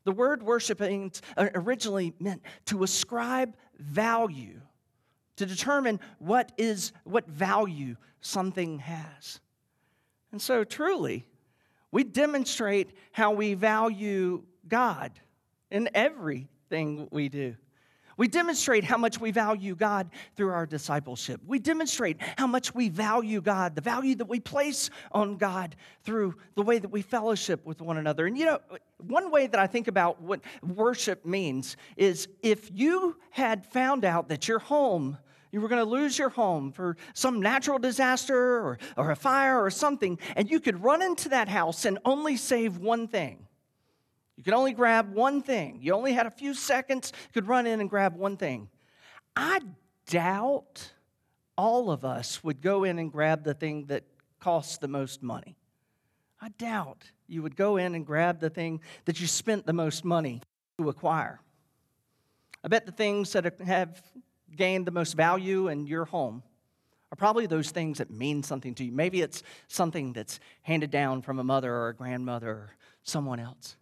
The 0.08 0.14
word 0.14 0.42
worshiping 0.42 1.12
uh, 1.36 1.50
originally 1.54 2.14
meant 2.18 2.42
to 2.68 2.84
ascribe 2.84 3.58
value, 3.78 4.62
to 5.36 5.46
determine 5.46 6.00
what 6.20 6.54
is 6.58 6.94
what 7.04 7.28
value 7.28 7.98
something 8.22 8.80
has. 8.80 9.42
And 10.32 10.42
so 10.42 10.64
truly, 10.64 11.28
we 11.92 12.06
demonstrate 12.06 12.92
how 13.12 13.34
we 13.34 13.54
value 13.54 14.44
God 14.66 15.12
in 15.72 15.90
everything 15.94 17.10
we 17.12 17.28
do. 17.28 17.58
We 18.18 18.28
demonstrate 18.28 18.84
how 18.84 18.98
much 18.98 19.20
we 19.22 19.32
value 19.32 19.76
God 19.76 20.10
through 20.36 20.50
our 20.50 20.66
discipleship. 20.66 21.40
We 21.46 21.60
demonstrate 21.60 22.18
how 22.38 22.48
much 22.48 22.74
we 22.74 22.90
value 22.90 23.42
God, 23.42 23.76
the 23.76 23.82
value 23.82 24.16
that 24.16 24.28
we 24.28 24.40
place 24.40 24.90
on 25.12 25.38
God 25.38 25.76
through 26.04 26.36
the 26.56 26.64
way 26.64 26.80
that 26.80 26.90
we 26.90 27.04
fellowship 27.04 27.64
with 27.66 27.80
one 27.80 27.98
another. 27.98 28.26
And 28.26 28.38
you 28.38 28.46
know, 28.46 28.60
one 28.98 29.30
way 29.30 29.46
that 29.46 29.60
I 29.60 29.68
think 29.68 29.88
about 29.88 30.22
what 30.22 30.42
worship 30.64 31.26
means 31.26 31.78
is 31.96 32.28
if 32.42 32.72
you 32.74 33.18
had 33.30 33.66
found 33.66 34.04
out 34.04 34.30
that 34.30 34.48
your 34.48 34.60
home 34.60 35.18
you 35.52 35.62
were 35.62 35.70
going 35.70 35.84
to 35.84 35.90
lose 35.90 36.20
your 36.20 36.30
home 36.30 36.74
for 36.74 36.98
some 37.14 37.42
natural 37.42 37.80
disaster 37.80 38.38
or, 38.38 38.78
or 38.98 39.12
a 39.12 39.16
fire 39.16 39.64
or 39.64 39.70
something, 39.70 40.20
and 40.36 40.52
you 40.52 40.60
could 40.60 40.84
run 40.84 41.02
into 41.02 41.30
that 41.30 41.48
house 41.48 41.86
and 41.86 42.00
only 42.04 42.36
save 42.36 42.78
one 42.78 43.08
thing. 43.08 43.47
You 44.38 44.44
could 44.44 44.54
only 44.54 44.74
grab 44.74 45.14
one 45.14 45.42
thing. 45.42 45.80
You 45.82 45.94
only 45.94 46.14
had 46.14 46.28
a 46.28 46.32
few 46.32 46.54
seconds, 46.54 47.12
you 47.16 47.42
could 47.42 47.48
run 47.48 47.66
in 47.66 47.82
and 47.82 47.90
grab 47.90 48.16
one 48.16 48.38
thing. 48.38 48.70
I 49.36 49.60
doubt 50.06 50.94
all 51.58 51.90
of 51.90 52.06
us 52.06 52.44
would 52.44 52.62
go 52.62 52.84
in 52.84 53.00
and 53.00 53.12
grab 53.12 53.44
the 53.44 53.56
thing 53.56 53.88
that 53.88 54.04
costs 54.40 54.78
the 54.78 54.88
most 54.88 55.24
money. 55.24 55.58
I 56.40 56.50
doubt 56.50 57.04
you 57.28 57.42
would 57.42 57.56
go 57.56 57.78
in 57.78 57.96
and 57.96 58.06
grab 58.06 58.40
the 58.40 58.50
thing 58.50 58.82
that 59.06 59.20
you 59.20 59.28
spent 59.28 59.66
the 59.66 59.74
most 59.74 60.06
money 60.06 60.42
to 60.78 60.90
acquire. 60.90 61.42
I 62.64 62.68
bet 62.68 62.86
the 62.86 62.92
things 62.92 63.32
that 63.34 63.60
have 63.62 64.02
gained 64.56 64.86
the 64.86 64.92
most 64.92 65.14
value 65.14 65.68
in 65.68 65.88
your 65.88 66.06
home 66.06 66.44
are 67.12 67.16
probably 67.16 67.48
those 67.48 67.72
things 67.72 67.98
that 67.98 68.12
mean 68.12 68.44
something 68.44 68.76
to 68.76 68.84
you. 68.84 68.92
Maybe 68.92 69.22
it's 69.22 69.42
something 69.68 70.14
that's 70.14 70.40
handed 70.62 70.92
down 70.92 71.22
from 71.22 71.40
a 71.40 71.44
mother 71.44 71.74
or 71.74 71.90
a 71.90 71.96
grandmother 71.96 72.50
or 72.50 72.70
someone 73.04 73.40
else. 73.40 73.78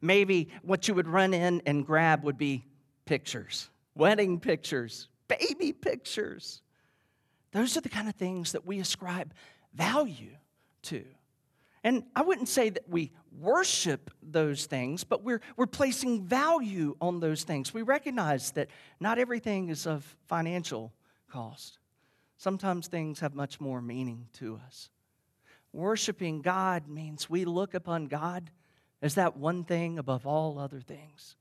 Maybe 0.00 0.48
what 0.62 0.88
you 0.88 0.94
would 0.94 1.08
run 1.08 1.34
in 1.34 1.62
and 1.66 1.86
grab 1.86 2.24
would 2.24 2.38
be 2.38 2.64
pictures, 3.04 3.68
wedding 3.94 4.40
pictures, 4.40 5.08
baby 5.28 5.72
pictures. 5.72 6.62
Those 7.52 7.76
are 7.76 7.80
the 7.80 7.88
kind 7.88 8.08
of 8.08 8.14
things 8.14 8.52
that 8.52 8.66
we 8.66 8.80
ascribe 8.80 9.32
value 9.74 10.36
to. 10.82 11.04
And 11.84 12.04
I 12.16 12.22
wouldn't 12.22 12.48
say 12.48 12.70
that 12.70 12.88
we 12.88 13.12
worship 13.38 14.10
those 14.22 14.64
things, 14.64 15.04
but 15.04 15.22
we're, 15.22 15.42
we're 15.56 15.66
placing 15.66 16.24
value 16.24 16.96
on 17.00 17.20
those 17.20 17.44
things. 17.44 17.74
We 17.74 17.82
recognize 17.82 18.52
that 18.52 18.68
not 19.00 19.18
everything 19.18 19.68
is 19.68 19.86
of 19.86 20.16
financial 20.26 20.92
cost. 21.30 21.78
Sometimes 22.38 22.88
things 22.88 23.20
have 23.20 23.34
much 23.34 23.60
more 23.60 23.82
meaning 23.82 24.28
to 24.34 24.58
us. 24.66 24.90
Worshiping 25.72 26.40
God 26.40 26.88
means 26.88 27.28
we 27.28 27.44
look 27.44 27.74
upon 27.74 28.06
God 28.06 28.50
as 29.04 29.14
that 29.14 29.36
one 29.36 29.64
thing 29.64 29.98
above 29.98 30.26
all 30.26 30.58
other 30.58 30.80
things. 30.80 31.36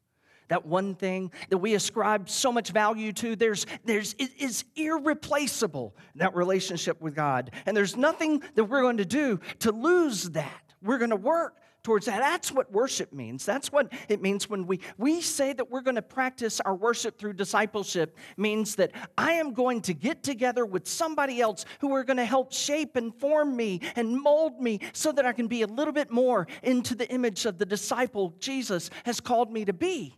that 0.49 0.65
one 0.65 0.93
thing 0.93 1.31
that 1.49 1.57
we 1.57 1.73
ascribe 1.73 2.29
so 2.29 2.51
much 2.51 2.69
value 2.71 3.11
to, 3.11 3.35
there's, 3.35 3.65
there's, 3.85 4.13
it 4.19 4.29
is 4.37 4.65
irreplaceable, 4.75 5.95
that 6.15 6.35
relationship 6.35 7.01
with 7.01 7.15
God. 7.15 7.49
And 7.65 7.75
there's 7.75 7.97
nothing 7.97 8.43
that 8.55 8.65
we're 8.65 8.81
going 8.81 8.97
to 8.97 9.05
do 9.05 9.39
to 9.59 9.71
lose 9.71 10.29
that. 10.31 10.61
We're 10.81 10.97
going 10.97 11.09
to 11.09 11.15
work 11.15 11.55
towards 11.83 12.05
that. 12.05 12.19
That's 12.19 12.51
what 12.51 12.71
worship 12.71 13.11
means. 13.13 13.45
That's 13.45 13.71
what 13.71 13.91
it 14.07 14.21
means 14.21 14.49
when 14.49 14.65
we, 14.65 14.79
we 14.97 15.21
say 15.21 15.53
that 15.53 15.69
we're 15.69 15.81
going 15.81 15.95
to 15.95 16.01
practice 16.01 16.59
our 16.61 16.73
worship 16.73 17.19
through 17.19 17.33
discipleship, 17.33 18.17
means 18.37 18.75
that 18.75 18.91
I 19.17 19.33
am 19.33 19.53
going 19.53 19.81
to 19.81 19.93
get 19.93 20.23
together 20.23 20.65
with 20.65 20.87
somebody 20.87 21.41
else 21.41 21.65
who 21.79 21.93
are 21.93 22.03
going 22.03 22.17
to 22.17 22.25
help 22.25 22.53
shape 22.53 22.95
and 22.95 23.13
form 23.13 23.55
me 23.55 23.81
and 23.95 24.19
mold 24.19 24.61
me 24.61 24.79
so 24.93 25.11
that 25.11 25.25
I 25.25 25.33
can 25.33 25.47
be 25.47 25.61
a 25.61 25.67
little 25.67 25.93
bit 25.93 26.09
more 26.09 26.47
into 26.63 26.95
the 26.95 27.09
image 27.09 27.45
of 27.45 27.57
the 27.57 27.65
disciple 27.65 28.33
Jesus 28.39 28.89
has 29.05 29.19
called 29.19 29.51
me 29.51 29.65
to 29.65 29.73
be. 29.73 30.15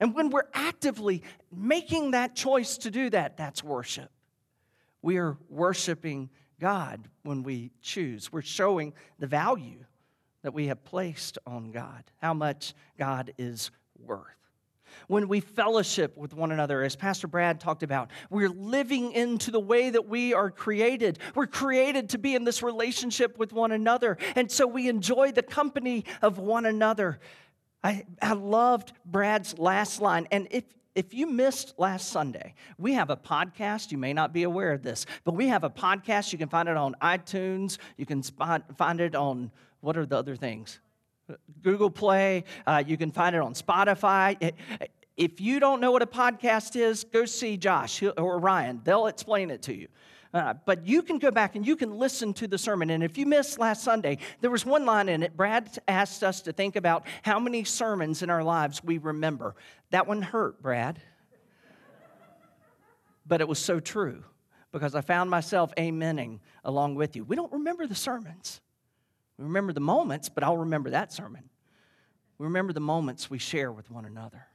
And 0.00 0.14
when 0.14 0.30
we're 0.30 0.48
actively 0.52 1.22
making 1.54 2.12
that 2.12 2.34
choice 2.34 2.78
to 2.78 2.90
do 2.90 3.10
that, 3.10 3.36
that's 3.36 3.62
worship. 3.62 4.10
We 5.02 5.18
are 5.18 5.36
worshiping 5.48 6.30
God 6.58 7.08
when 7.22 7.42
we 7.42 7.70
choose. 7.82 8.32
We're 8.32 8.42
showing 8.42 8.92
the 9.18 9.26
value 9.26 9.84
that 10.46 10.52
we 10.52 10.68
have 10.68 10.84
placed 10.84 11.38
on 11.44 11.72
God, 11.72 12.04
how 12.22 12.32
much 12.32 12.72
God 12.96 13.32
is 13.36 13.72
worth. 13.98 14.22
When 15.08 15.26
we 15.26 15.40
fellowship 15.40 16.16
with 16.16 16.34
one 16.34 16.52
another, 16.52 16.84
as 16.84 16.94
Pastor 16.94 17.26
Brad 17.26 17.58
talked 17.58 17.82
about, 17.82 18.12
we're 18.30 18.48
living 18.48 19.10
into 19.10 19.50
the 19.50 19.58
way 19.58 19.90
that 19.90 20.08
we 20.08 20.34
are 20.34 20.52
created. 20.52 21.18
We're 21.34 21.48
created 21.48 22.10
to 22.10 22.18
be 22.18 22.36
in 22.36 22.44
this 22.44 22.62
relationship 22.62 23.36
with 23.38 23.52
one 23.52 23.72
another. 23.72 24.18
And 24.36 24.48
so 24.48 24.68
we 24.68 24.88
enjoy 24.88 25.32
the 25.32 25.42
company 25.42 26.04
of 26.22 26.38
one 26.38 26.64
another. 26.64 27.18
I, 27.82 28.04
I 28.22 28.34
loved 28.34 28.92
Brad's 29.04 29.58
last 29.58 30.00
line. 30.00 30.28
And 30.30 30.46
if, 30.52 30.62
if 30.94 31.12
you 31.12 31.26
missed 31.26 31.74
last 31.76 32.10
Sunday, 32.10 32.54
we 32.78 32.92
have 32.92 33.10
a 33.10 33.16
podcast. 33.16 33.90
You 33.90 33.98
may 33.98 34.12
not 34.12 34.32
be 34.32 34.44
aware 34.44 34.70
of 34.70 34.84
this, 34.84 35.06
but 35.24 35.34
we 35.34 35.48
have 35.48 35.64
a 35.64 35.70
podcast. 35.70 36.30
You 36.30 36.38
can 36.38 36.48
find 36.48 36.68
it 36.68 36.76
on 36.76 36.94
iTunes. 37.02 37.78
You 37.96 38.06
can 38.06 38.22
find 38.22 39.00
it 39.00 39.16
on 39.16 39.50
what 39.80 39.96
are 39.96 40.06
the 40.06 40.16
other 40.16 40.36
things? 40.36 40.80
Google 41.62 41.90
Play. 41.90 42.44
Uh, 42.66 42.82
you 42.86 42.96
can 42.96 43.10
find 43.10 43.34
it 43.34 43.42
on 43.42 43.54
Spotify. 43.54 44.52
If 45.16 45.40
you 45.40 45.60
don't 45.60 45.80
know 45.80 45.90
what 45.90 46.02
a 46.02 46.06
podcast 46.06 46.76
is, 46.76 47.04
go 47.04 47.24
see 47.24 47.56
Josh 47.56 48.02
or 48.02 48.38
Ryan. 48.38 48.80
They'll 48.84 49.06
explain 49.06 49.50
it 49.50 49.62
to 49.62 49.74
you. 49.74 49.88
Uh, 50.34 50.52
but 50.66 50.86
you 50.86 51.00
can 51.02 51.18
go 51.18 51.30
back 51.30 51.56
and 51.56 51.66
you 51.66 51.76
can 51.76 51.96
listen 51.96 52.34
to 52.34 52.46
the 52.46 52.58
sermon. 52.58 52.90
And 52.90 53.02
if 53.02 53.16
you 53.16 53.24
missed 53.24 53.58
last 53.58 53.82
Sunday, 53.82 54.18
there 54.42 54.50
was 54.50 54.66
one 54.66 54.84
line 54.84 55.08
in 55.08 55.22
it. 55.22 55.34
Brad 55.34 55.78
asked 55.88 56.22
us 56.22 56.42
to 56.42 56.52
think 56.52 56.76
about 56.76 57.06
how 57.22 57.38
many 57.38 57.64
sermons 57.64 58.22
in 58.22 58.28
our 58.28 58.44
lives 58.44 58.84
we 58.84 58.98
remember. 58.98 59.54
That 59.90 60.06
one 60.06 60.20
hurt, 60.20 60.60
Brad. 60.60 61.00
but 63.26 63.40
it 63.40 63.48
was 63.48 63.58
so 63.58 63.80
true 63.80 64.22
because 64.72 64.94
I 64.94 65.00
found 65.00 65.30
myself 65.30 65.74
amening 65.76 66.40
along 66.64 66.96
with 66.96 67.16
you. 67.16 67.24
We 67.24 67.34
don't 67.34 67.52
remember 67.52 67.86
the 67.86 67.94
sermons. 67.94 68.60
We 69.38 69.44
remember 69.44 69.72
the 69.72 69.80
moments, 69.80 70.28
but 70.28 70.42
I'll 70.44 70.56
remember 70.56 70.90
that 70.90 71.12
sermon. 71.12 71.48
We 72.38 72.44
remember 72.44 72.72
the 72.72 72.80
moments 72.80 73.30
we 73.30 73.38
share 73.38 73.72
with 73.72 73.90
one 73.90 74.04
another. 74.04 74.46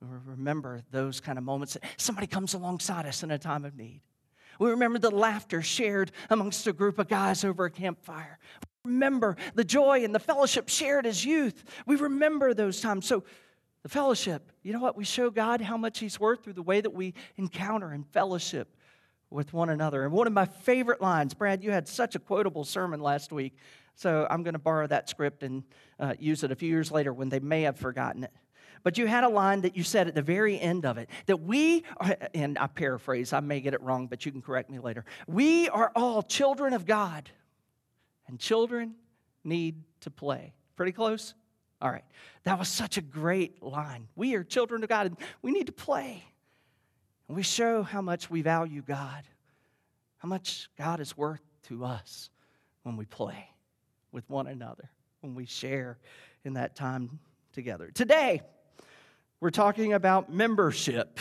We 0.00 0.08
remember 0.26 0.82
those 0.90 1.20
kind 1.20 1.38
of 1.38 1.44
moments 1.44 1.74
that 1.74 1.84
somebody 1.96 2.26
comes 2.26 2.54
alongside 2.54 3.06
us 3.06 3.22
in 3.22 3.30
a 3.30 3.38
time 3.38 3.64
of 3.64 3.76
need. 3.76 4.02
We 4.58 4.70
remember 4.70 4.98
the 4.98 5.10
laughter 5.10 5.62
shared 5.62 6.12
amongst 6.30 6.66
a 6.66 6.72
group 6.72 6.98
of 6.98 7.08
guys 7.08 7.44
over 7.44 7.64
a 7.64 7.70
campfire. 7.70 8.38
We 8.84 8.92
remember 8.92 9.36
the 9.54 9.64
joy 9.64 10.04
and 10.04 10.14
the 10.14 10.20
fellowship 10.20 10.68
shared 10.68 11.06
as 11.06 11.24
youth. 11.24 11.64
We 11.86 11.96
remember 11.96 12.54
those 12.54 12.80
times. 12.80 13.06
So, 13.06 13.24
the 13.82 13.88
fellowship, 13.90 14.50
you 14.62 14.72
know 14.72 14.80
what? 14.80 14.96
We 14.96 15.04
show 15.04 15.28
God 15.28 15.60
how 15.60 15.76
much 15.76 15.98
He's 15.98 16.18
worth 16.18 16.42
through 16.42 16.54
the 16.54 16.62
way 16.62 16.80
that 16.80 16.94
we 16.94 17.12
encounter 17.36 17.90
and 17.90 18.06
fellowship 18.06 18.74
with 19.28 19.52
one 19.52 19.68
another. 19.68 20.04
And 20.04 20.12
one 20.12 20.26
of 20.26 20.32
my 20.32 20.46
favorite 20.46 21.02
lines, 21.02 21.34
Brad, 21.34 21.62
you 21.62 21.70
had 21.70 21.86
such 21.86 22.14
a 22.14 22.18
quotable 22.18 22.64
sermon 22.64 23.00
last 23.00 23.30
week, 23.30 23.56
so 23.94 24.26
I'm 24.28 24.42
going 24.42 24.54
to 24.54 24.58
borrow 24.58 24.86
that 24.86 25.08
script 25.08 25.42
and 25.42 25.62
uh, 25.98 26.14
use 26.18 26.42
it 26.42 26.50
a 26.50 26.56
few 26.56 26.68
years 26.68 26.90
later 26.90 27.12
when 27.12 27.28
they 27.28 27.40
may 27.40 27.62
have 27.62 27.76
forgotten 27.76 28.24
it. 28.24 28.32
But 28.82 28.98
you 28.98 29.06
had 29.06 29.24
a 29.24 29.28
line 29.28 29.62
that 29.62 29.76
you 29.76 29.82
said 29.82 30.08
at 30.08 30.14
the 30.14 30.22
very 30.22 30.60
end 30.60 30.84
of 30.84 30.98
it 30.98 31.08
that 31.26 31.40
we, 31.40 31.84
are, 31.96 32.16
and 32.34 32.58
I 32.58 32.66
paraphrase, 32.66 33.32
I 33.32 33.40
may 33.40 33.60
get 33.60 33.72
it 33.72 33.80
wrong, 33.80 34.08
but 34.08 34.26
you 34.26 34.32
can 34.32 34.42
correct 34.42 34.68
me 34.68 34.78
later. 34.78 35.04
We 35.26 35.68
are 35.70 35.90
all 35.96 36.22
children 36.22 36.74
of 36.74 36.84
God, 36.84 37.30
and 38.26 38.38
children 38.38 38.94
need 39.42 39.82
to 40.00 40.10
play. 40.10 40.52
Pretty 40.76 40.92
close? 40.92 41.34
All 41.80 41.90
right. 41.90 42.04
That 42.42 42.58
was 42.58 42.68
such 42.68 42.98
a 42.98 43.02
great 43.02 43.62
line. 43.62 44.08
We 44.16 44.34
are 44.34 44.44
children 44.44 44.82
of 44.82 44.88
God, 44.90 45.06
and 45.06 45.16
we 45.40 45.50
need 45.50 45.66
to 45.66 45.72
play. 45.72 46.22
And 47.28 47.36
we 47.36 47.42
show 47.42 47.82
how 47.82 48.02
much 48.02 48.28
we 48.28 48.42
value 48.42 48.82
God, 48.82 49.22
how 50.18 50.28
much 50.28 50.68
God 50.76 51.00
is 51.00 51.16
worth 51.16 51.40
to 51.68 51.86
us 51.86 52.28
when 52.82 52.98
we 52.98 53.06
play 53.06 53.48
with 54.14 54.30
one 54.30 54.46
another, 54.46 54.88
when 55.20 55.34
we 55.34 55.44
share 55.44 55.98
in 56.44 56.54
that 56.54 56.76
time 56.76 57.18
together. 57.52 57.90
Today, 57.92 58.40
we're 59.40 59.50
talking 59.50 59.92
about 59.92 60.32
membership, 60.32 61.18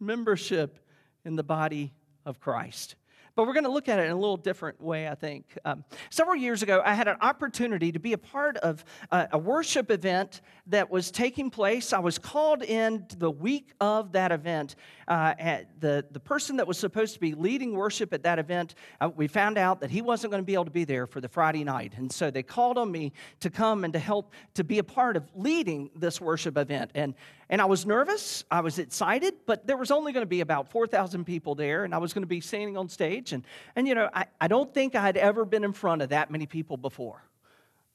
membership 0.00 0.78
in 1.24 1.36
the 1.36 1.44
body 1.44 1.92
of 2.24 2.40
Christ. 2.40 2.96
But 3.40 3.46
we're 3.46 3.54
going 3.54 3.64
to 3.64 3.70
look 3.70 3.88
at 3.88 3.98
it 3.98 4.04
in 4.04 4.10
a 4.10 4.16
little 4.16 4.36
different 4.36 4.78
way, 4.82 5.08
I 5.08 5.14
think. 5.14 5.56
Um, 5.64 5.82
several 6.10 6.36
years 6.36 6.62
ago, 6.62 6.82
I 6.84 6.92
had 6.92 7.08
an 7.08 7.16
opportunity 7.22 7.90
to 7.90 7.98
be 7.98 8.12
a 8.12 8.18
part 8.18 8.58
of 8.58 8.84
a, 9.10 9.38
worship 9.38 9.90
event 9.90 10.42
that 10.66 10.90
was 10.90 11.10
taking 11.10 11.48
place. 11.48 11.94
I 11.94 12.00
was 12.00 12.18
called 12.18 12.62
in 12.62 13.06
the 13.16 13.30
week 13.30 13.72
of 13.80 14.12
that 14.12 14.30
event. 14.30 14.76
Uh, 15.08 15.32
the, 15.78 16.04
the 16.10 16.20
person 16.20 16.58
that 16.58 16.66
was 16.66 16.76
supposed 16.76 17.14
to 17.14 17.20
be 17.20 17.32
leading 17.32 17.74
worship 17.74 18.12
at 18.12 18.22
that 18.24 18.38
event, 18.38 18.74
uh, 19.00 19.08
we 19.16 19.26
found 19.26 19.56
out 19.56 19.80
that 19.80 19.90
he 19.90 20.02
wasn't 20.02 20.30
going 20.30 20.42
to 20.42 20.46
be 20.46 20.52
able 20.52 20.66
to 20.66 20.70
be 20.70 20.84
there 20.84 21.06
for 21.06 21.22
the 21.22 21.28
Friday 21.28 21.64
night. 21.64 21.94
And 21.96 22.12
so 22.12 22.30
they 22.30 22.42
called 22.42 22.76
on 22.76 22.92
me 22.92 23.10
to 23.40 23.48
come 23.48 23.84
and 23.84 23.92
to 23.94 23.98
help 23.98 24.34
to 24.52 24.64
be 24.64 24.80
a 24.80 24.84
part 24.84 25.16
of 25.16 25.26
leading 25.34 25.88
this 25.96 26.20
worship 26.20 26.58
event. 26.58 26.90
And, 26.94 27.14
and 27.50 27.60
I 27.60 27.64
was 27.64 27.84
nervous, 27.84 28.44
I 28.48 28.60
was 28.60 28.78
excited, 28.78 29.34
but 29.44 29.66
there 29.66 29.76
was 29.76 29.90
only 29.90 30.12
going 30.12 30.22
to 30.22 30.28
be 30.28 30.40
about 30.40 30.70
4,000 30.70 31.24
people 31.24 31.56
there, 31.56 31.84
and 31.84 31.92
I 31.92 31.98
was 31.98 32.14
going 32.14 32.22
to 32.22 32.28
be 32.28 32.40
standing 32.40 32.76
on 32.76 32.88
stage. 32.88 33.32
And, 33.32 33.44
and 33.74 33.88
you 33.88 33.96
know, 33.96 34.08
I, 34.14 34.26
I 34.40 34.46
don't 34.46 34.72
think 34.72 34.94
I'd 34.94 35.16
ever 35.16 35.44
been 35.44 35.64
in 35.64 35.72
front 35.72 36.00
of 36.00 36.10
that 36.10 36.30
many 36.30 36.46
people 36.46 36.76
before. 36.76 37.24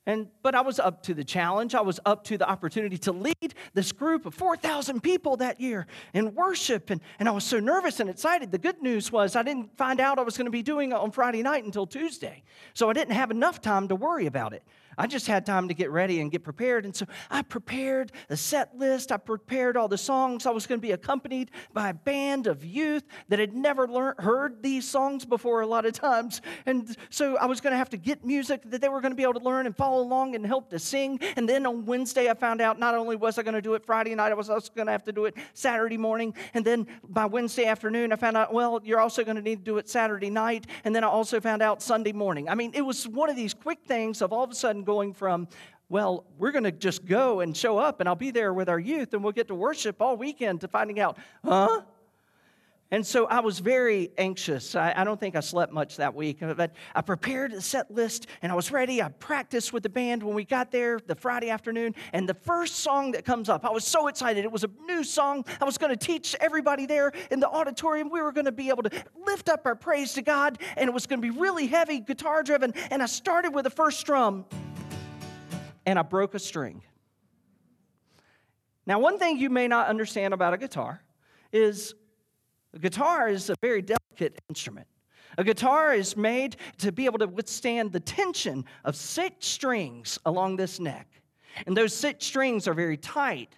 And, 0.08 0.28
but 0.44 0.54
I 0.54 0.62
was 0.62 0.78
up 0.78 1.02
to 1.04 1.14
the 1.14 1.24
challenge. 1.24 1.74
I 1.74 1.82
was 1.82 2.00
up 2.06 2.26
to 2.26 2.38
the 2.38 2.48
opportunity 2.48 2.98
to 3.00 3.12
lead 3.12 3.56
this 3.74 3.92
group 3.92 4.26
of 4.26 4.36
4,000 4.36 5.02
people 5.02 5.38
that 5.38 5.60
year 5.60 5.88
in 6.14 6.36
worship. 6.36 6.92
And, 6.92 7.02
and 7.18 7.28
I 7.28 7.32
was 7.32 7.44
so 7.44 7.60
nervous 7.60 8.00
and 8.00 8.10
excited. 8.10 8.52
The 8.52 8.60
good 8.60 8.82
news 8.84 9.12
was 9.12 9.36
I 9.36 9.42
didn't 9.42 9.76
find 9.78 10.00
out 10.00 10.20
I 10.20 10.22
was 10.22 10.38
going 10.38 10.46
to 10.46 10.52
be 10.52 10.62
doing 10.62 10.92
it 10.92 10.96
on 10.96 11.12
Friday 11.12 11.42
night 11.42 11.64
until 11.64 11.88
Tuesday. 11.88 12.44
So 12.76 12.90
I 12.90 12.94
didn't 12.94 13.16
have 13.16 13.32
enough 13.32 13.62
time 13.62 13.88
to 13.88 13.96
worry 13.96 14.28
about 14.28 14.54
it. 14.54 14.64
I 14.98 15.08
just 15.08 15.28
had 15.28 15.46
time 15.46 15.68
to 15.68 15.74
get 15.74 15.92
ready 15.92 16.22
and 16.22 16.32
get 16.32 16.44
prepared. 16.44 16.86
And 16.86 16.96
so 16.96 17.06
I 17.30 17.42
prepared 17.42 18.12
a 18.30 18.38
set 18.38 18.78
list. 18.78 19.12
I 19.12 19.18
prepared 19.18 19.78
all 19.78 19.88
the 19.88 19.98
songs. 19.98 20.46
I 20.46 20.52
was 20.52 20.68
going 20.68 20.80
to 20.80 20.86
be 20.86 20.92
accompanied 20.92 21.52
by 21.74 21.90
a 21.90 21.94
band 21.94 22.48
of 22.48 22.64
youth 22.64 23.04
that 23.30 23.40
had 23.40 23.54
never 23.54 23.88
learned, 23.88 24.20
heard 24.20 24.62
these 24.62 24.88
songs 24.88 25.26
before 25.26 25.62
a 25.62 25.68
lot 25.68 25.86
of 25.86 25.94
times. 25.94 26.42
And 26.66 26.96
so 27.10 27.38
I 27.38 27.46
was 27.46 27.62
going 27.62 27.72
to 27.72 27.78
have 27.78 27.90
to 27.90 27.98
get 27.98 28.26
music 28.26 28.62
that 28.66 28.82
they 28.82 28.90
were 28.90 29.02
going 29.02 29.12
to 29.12 29.16
be 29.16 29.24
able 29.24 29.34
to 29.34 29.46
learn 29.46 29.66
and 29.66 29.76
follow 29.76 30.02
along 30.02 30.36
and 30.36 30.46
help 30.46 30.70
to 30.70 30.80
sing. 30.80 31.20
And 31.36 31.48
then 31.48 31.66
on 31.66 31.86
Wednesday, 31.86 32.30
I 32.30 32.34
found 32.34 32.62
out 32.62 32.80
not 32.80 32.96
only 32.96 33.16
was 33.16 33.38
I 33.38 33.44
going 33.44 33.56
to 33.56 33.62
do 33.62 33.74
it 33.74 33.86
Friday 33.86 34.16
night, 34.16 34.32
I 34.32 34.36
was 34.36 34.50
also 34.50 34.72
going 34.76 34.88
to 34.88 34.92
have 34.92 35.04
to 35.06 35.12
do 35.12 35.26
it 35.26 35.36
Saturday 35.54 35.98
morning. 35.98 36.34
And 36.54 36.64
then 36.64 36.88
by 37.08 37.26
Wednesday 37.26 37.66
afternoon, 37.66 38.12
I 38.12 38.16
found 38.16 38.38
out, 38.38 38.54
well, 38.54 38.82
you're 38.84 39.00
also 39.00 39.24
going 39.24 39.36
to 39.36 39.42
need 39.42 39.60
to 39.60 39.64
do 39.64 39.78
it 39.78 39.90
Saturday 39.90 40.30
night. 40.30 40.68
And 40.84 40.96
then 40.96 41.04
I 41.04 41.08
also 41.08 41.40
found 41.40 41.62
out 41.62 41.82
Sunday 41.82 42.14
morning. 42.14 42.50
I 42.50 42.56
mean, 42.56 42.72
it 42.74 42.82
was 42.82 43.08
one 43.08 43.30
of 43.30 43.36
these 43.36 43.54
quick 43.54 43.80
things 43.86 44.22
of 44.22 44.32
all 44.32 44.44
of 44.44 44.52
a 44.52 44.56
sudden 44.56 44.85
going 44.86 45.14
from, 45.14 45.48
well, 45.90 46.26
we're 46.38 46.52
going 46.52 46.64
to 46.64 46.72
just 46.72 47.06
go 47.06 47.42
and 47.42 47.56
show 47.56 47.78
up 47.78 48.00
and 48.00 48.10
I'll 48.10 48.16
be 48.16 48.32
there 48.32 48.54
with 48.54 48.70
our 48.70 48.80
youth 48.80 49.14
and 49.14 49.24
we'll 49.24 49.34
get 49.34 49.48
to 49.50 49.56
worship 49.56 50.02
all 50.02 50.18
weekend 50.18 50.62
to 50.62 50.68
finding 50.68 51.00
out, 51.00 51.18
huh? 51.44 51.82
And 52.92 53.06
so 53.06 53.26
I 53.26 53.40
was 53.40 53.60
very 53.60 54.12
anxious. 54.18 54.76
I, 54.76 54.94
I, 54.96 55.04
don't 55.04 55.20
think 55.20 55.36
I 55.36 55.40
slept 55.40 55.74
much 55.74 55.98
that 55.98 56.14
week, 56.14 56.38
but 56.40 56.72
I 56.94 57.02
prepared 57.02 57.52
a 57.52 57.60
set 57.60 57.90
list 57.90 58.28
and 58.44 58.52
I 58.52 58.56
was 58.56 58.72
ready. 58.72 59.02
I 59.02 59.10
practiced 59.10 59.74
with 59.74 59.82
the 59.82 59.90
band 59.90 60.22
when 60.22 60.36
we 60.36 60.46
got 60.46 60.72
there 60.72 61.00
the 61.00 61.16
Friday 61.16 61.50
afternoon. 61.50 61.96
And 62.14 62.30
the 62.30 62.36
first 62.36 62.78
song 62.78 63.12
that 63.14 63.26
comes 63.26 63.50
up, 63.50 63.66
I 63.66 63.72
was 63.72 63.86
so 63.86 64.08
excited. 64.08 64.46
It 64.46 64.52
was 64.52 64.64
a 64.64 64.70
new 64.86 65.04
song. 65.04 65.46
I 65.60 65.66
was 65.66 65.80
going 65.80 65.98
to 65.98 65.98
teach 65.98 66.36
everybody 66.40 66.86
there 66.86 67.12
in 67.32 67.40
the 67.40 67.50
auditorium. 67.50 68.12
We 68.12 68.22
were 68.22 68.32
going 68.32 68.46
to 68.46 68.52
be 68.52 68.70
able 68.70 68.84
to 68.84 68.92
lift 69.26 69.50
up 69.50 69.66
our 69.66 69.76
praise 69.76 70.14
to 70.14 70.22
God, 70.22 70.60
and 70.78 70.88
it 70.88 70.94
was 70.94 71.08
going 71.08 71.22
to 71.22 71.28
be 71.28 71.38
really 71.38 71.66
heavy, 71.66 72.00
guitar 72.00 72.44
driven. 72.44 72.72
And 72.92 73.02
I 73.02 73.08
started 73.08 73.54
with 73.54 73.64
the 73.64 73.72
first 73.72 74.00
strum 74.00 74.46
and 75.86 76.00
I 76.00 76.02
broke 76.02 76.34
a 76.34 76.40
string. 76.40 76.82
Now, 78.86 79.00
one 79.00 79.18
thing 79.18 79.38
you 79.38 79.50
may 79.50 79.68
not 79.68 79.88
understand 79.88 80.34
about 80.34 80.54
a 80.54 80.58
guitar 80.58 81.02
is 81.52 81.96
a 82.74 82.80
guitar 82.80 83.30
is 83.30 83.50
a 83.50 83.56
very 83.62 83.82
delicate 83.82 84.40
instrument. 84.50 84.88
A 85.38 85.44
guitar 85.44 85.94
is 85.94 86.16
made 86.16 86.58
to 86.78 86.92
be 86.92 87.06
able 87.06 87.20
to 87.20 87.28
withstand 87.28 87.92
the 87.92 88.00
tension 88.00 88.66
of 88.84 88.96
six 88.96 89.48
strings 89.48 90.20
along 90.26 90.56
this 90.56 90.80
neck. 90.80 91.08
And 91.66 91.76
those 91.76 91.94
six 91.94 92.26
strings 92.26 92.68
are 92.68 92.74
very 92.74 92.98
tight. 92.98 93.58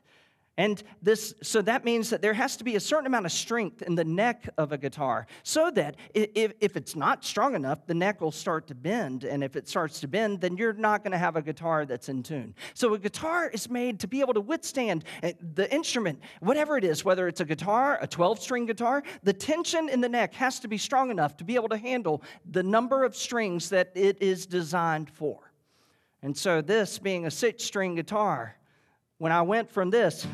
And 0.58 0.82
this, 1.04 1.36
so 1.44 1.62
that 1.62 1.86
means 1.86 2.10
that 2.10 2.24
there 2.24 2.34
has 2.34 2.58
to 2.58 2.64
be 2.64 2.76
a 2.76 2.80
certain 2.80 3.06
amount 3.06 3.28
of 3.28 3.32
strength 3.32 3.84
in 3.84 3.94
the 3.94 4.04
neck 4.04 4.50
of 4.58 4.72
a 4.72 4.78
guitar 4.78 5.28
so 5.44 5.70
that 5.72 5.98
if, 6.16 6.54
if 6.60 6.76
it's 6.76 6.96
not 6.96 7.24
strong 7.24 7.54
enough, 7.54 7.86
the 7.86 7.94
neck 7.94 8.22
will 8.22 8.32
start 8.32 8.66
to 8.68 8.76
bend. 8.76 9.24
And 9.24 9.44
if 9.44 9.56
it 9.56 9.70
starts 9.70 10.00
to 10.00 10.08
bend, 10.08 10.42
then 10.42 10.58
you're 10.58 10.74
not 10.74 11.04
going 11.04 11.12
to 11.12 11.18
have 11.20 11.36
a 11.36 11.44
guitar 11.44 11.86
that's 11.86 12.10
in 12.10 12.24
tune. 12.24 12.56
So 12.74 12.96
a 12.96 13.00
guitar 13.00 13.50
is 13.50 13.70
made 13.70 14.00
to 14.00 14.08
be 14.08 14.20
able 14.20 14.34
to 14.34 14.42
withstand 14.42 15.04
eh, 15.22 15.34
the 15.54 15.72
instrument, 15.72 16.22
whatever 16.40 16.76
it 16.76 16.84
is, 16.84 17.06
whether 17.06 17.28
it's 17.28 17.40
a 17.40 17.46
guitar, 17.46 18.00
a 18.02 18.08
12 18.08 18.40
string 18.40 18.66
guitar, 18.66 19.04
the 19.22 19.34
tension 19.34 19.90
in 19.90 20.02
the 20.02 20.10
neck 20.10 20.34
has 20.34 20.60
to 20.62 20.68
be 20.68 20.80
strong 20.80 21.12
enough 21.12 21.38
to 21.38 21.44
be 21.44 21.54
able 21.54 21.70
to 21.70 21.78
handle 21.78 22.24
the 22.50 22.64
number 22.64 23.04
of 23.04 23.16
strings 23.16 23.70
that 23.70 23.92
it 23.94 24.20
is 24.22 24.48
designed 24.48 25.12
for. 25.12 25.52
And 26.24 26.36
so, 26.36 26.62
this 26.62 26.98
being 26.98 27.28
a 27.28 27.32
six 27.32 27.64
string 27.64 27.94
guitar, 27.94 28.56
when 29.18 29.32
I 29.32 29.42
went 29.42 29.72
from 29.72 29.90
this 29.90 30.28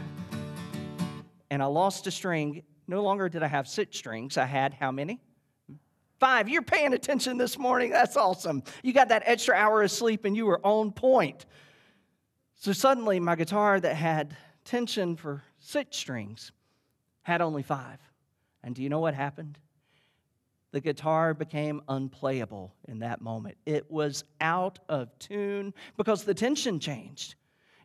and 1.49 1.61
I 1.61 1.65
lost 1.65 2.07
a 2.07 2.11
string, 2.11 2.63
no 2.87 3.01
longer 3.01 3.29
did 3.29 3.43
I 3.43 3.47
have 3.47 3.67
six 3.67 3.97
strings. 3.97 4.37
I 4.37 4.45
had 4.45 4.73
how 4.73 4.91
many? 4.91 5.21
Five. 6.19 6.49
You're 6.49 6.61
paying 6.61 6.93
attention 6.93 7.37
this 7.37 7.57
morning. 7.57 7.91
That's 7.91 8.17
awesome. 8.17 8.63
You 8.81 8.93
got 8.93 9.09
that 9.09 9.23
extra 9.25 9.55
hour 9.55 9.83
of 9.83 9.91
sleep 9.91 10.25
and 10.25 10.35
you 10.35 10.45
were 10.45 10.59
on 10.65 10.91
point. 10.91 11.45
So 12.55 12.71
suddenly, 12.71 13.19
my 13.19 13.35
guitar 13.35 13.79
that 13.79 13.95
had 13.95 14.35
tension 14.63 15.15
for 15.15 15.43
six 15.59 15.97
strings 15.97 16.51
had 17.23 17.41
only 17.41 17.63
five. 17.63 17.99
And 18.63 18.73
do 18.73 18.81
you 18.81 18.89
know 18.89 18.99
what 18.99 19.13
happened? 19.13 19.57
The 20.71 20.79
guitar 20.79 21.33
became 21.33 21.81
unplayable 21.87 22.73
in 22.87 22.99
that 22.99 23.21
moment. 23.21 23.57
It 23.65 23.91
was 23.91 24.23
out 24.39 24.79
of 24.89 25.09
tune 25.19 25.73
because 25.97 26.23
the 26.23 26.33
tension 26.33 26.79
changed. 26.79 27.35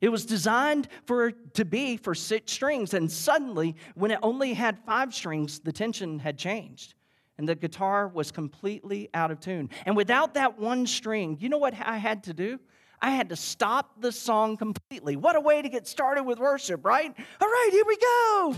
It 0.01 0.11
was 0.11 0.25
designed 0.25 0.89
for 1.07 1.33
to 1.33 1.65
be 1.65 1.97
for 1.97 2.15
six 2.15 2.53
strings, 2.53 2.95
and 2.95 3.11
suddenly, 3.11 3.77
when 3.95 4.11
it 4.11 4.19
only 4.23 4.55
had 4.55 4.79
five 4.87 5.15
strings, 5.15 5.59
the 5.59 5.73
tension 5.73 6.19
had 6.19 6.39
changed, 6.39 6.95
and 7.37 7.49
the 7.49 7.55
guitar 7.55 8.09
was 8.09 8.31
completely 8.31 9.09
out 9.15 9.31
of 9.31 9.41
tune. 9.41 9.71
And 9.87 9.97
without 9.97 10.35
that 10.35 10.59
one 10.59 10.87
string, 10.87 11.37
you 11.41 11.49
know 11.49 11.59
what 11.59 11.75
I 11.75 11.97
had 11.97 12.25
to 12.25 12.35
do? 12.35 12.61
I 13.01 13.11
had 13.11 13.29
to 13.29 13.37
stop 13.37 14.01
the 14.01 14.11
song 14.11 14.57
completely. 14.57 15.17
What 15.17 15.37
a 15.37 15.41
way 15.41 15.63
to 15.63 15.69
get 15.69 15.87
started 15.87 16.25
with 16.25 16.39
worship, 16.39 16.85
right? 16.85 17.15
All 17.41 17.49
right, 17.49 17.69
here 17.71 17.85
we 17.87 17.97
go. 17.97 18.57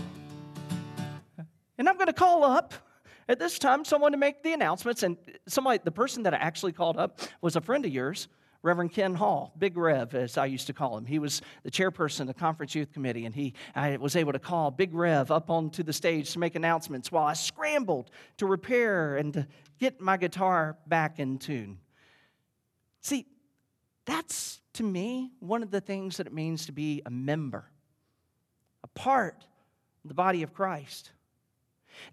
And 1.77 1.89
I'm 1.89 1.95
going 1.95 2.07
to 2.07 2.13
call 2.13 2.43
up 2.43 2.73
at 3.27 3.39
this 3.39 3.59
time 3.59 3.85
someone 3.85 4.11
to 4.11 4.17
make 4.17 4.43
the 4.43 4.53
announcements. 4.53 5.03
And 5.03 5.17
somebody, 5.47 5.79
the 5.83 5.91
person 5.91 6.23
that 6.23 6.33
I 6.33 6.37
actually 6.37 6.73
called 6.73 6.97
up 6.97 7.19
was 7.41 7.55
a 7.55 7.61
friend 7.61 7.85
of 7.85 7.91
yours 7.91 8.27
Reverend 8.63 8.91
Ken 8.91 9.15
Hall, 9.15 9.53
Big 9.57 9.75
Rev, 9.75 10.13
as 10.13 10.37
I 10.37 10.45
used 10.45 10.67
to 10.67 10.73
call 10.73 10.95
him. 10.97 11.05
He 11.05 11.17
was 11.17 11.41
the 11.63 11.71
chairperson 11.71 12.21
of 12.21 12.27
the 12.27 12.33
Conference 12.35 12.75
Youth 12.75 12.93
Committee, 12.93 13.25
and 13.25 13.33
he, 13.33 13.55
I 13.73 13.97
was 13.97 14.15
able 14.15 14.33
to 14.33 14.39
call 14.39 14.69
Big 14.69 14.93
Rev 14.93 15.31
up 15.31 15.49
onto 15.49 15.81
the 15.81 15.93
stage 15.93 16.31
to 16.33 16.39
make 16.39 16.55
announcements 16.55 17.11
while 17.11 17.25
I 17.25 17.33
scrambled 17.33 18.11
to 18.37 18.45
repair 18.45 19.17
and 19.17 19.33
to 19.33 19.47
get 19.79 19.99
my 19.99 20.15
guitar 20.15 20.77
back 20.85 21.19
in 21.19 21.39
tune. 21.39 21.79
See, 23.01 23.25
that's 24.05 24.61
to 24.73 24.83
me 24.83 25.31
one 25.39 25.63
of 25.63 25.71
the 25.71 25.81
things 25.81 26.17
that 26.17 26.27
it 26.27 26.33
means 26.33 26.67
to 26.67 26.71
be 26.71 27.01
a 27.05 27.09
member, 27.09 27.65
a 28.83 28.87
part 28.87 29.43
of 30.03 30.07
the 30.07 30.13
body 30.13 30.43
of 30.43 30.53
Christ. 30.53 31.11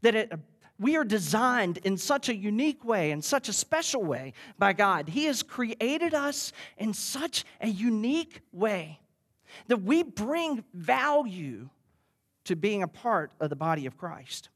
That 0.01 0.15
it 0.15 0.33
we 0.79 0.97
are 0.97 1.05
designed 1.05 1.79
in 1.79 1.97
such 1.97 2.29
a 2.29 2.35
unique 2.35 2.85
way, 2.85 3.11
in 3.11 3.21
such 3.21 3.49
a 3.49 3.53
special 3.53 4.03
way 4.03 4.33
by 4.59 4.73
God. 4.73 5.09
He 5.09 5.25
has 5.25 5.43
created 5.43 6.15
us 6.15 6.53
in 6.77 6.95
such 6.95 7.45
a 7.61 7.69
unique 7.69 8.41
way 8.53 9.01
that 9.67 9.83
we 9.83 10.03
bring 10.03 10.65
value 10.73 11.69
to 12.45 12.57
being 12.57 12.83
a 12.83 12.89
part 12.89 13.33
of 13.41 13.51
the 13.51 13.57
body 13.57 13.87
of 13.87 13.99
Christ. 13.99 14.51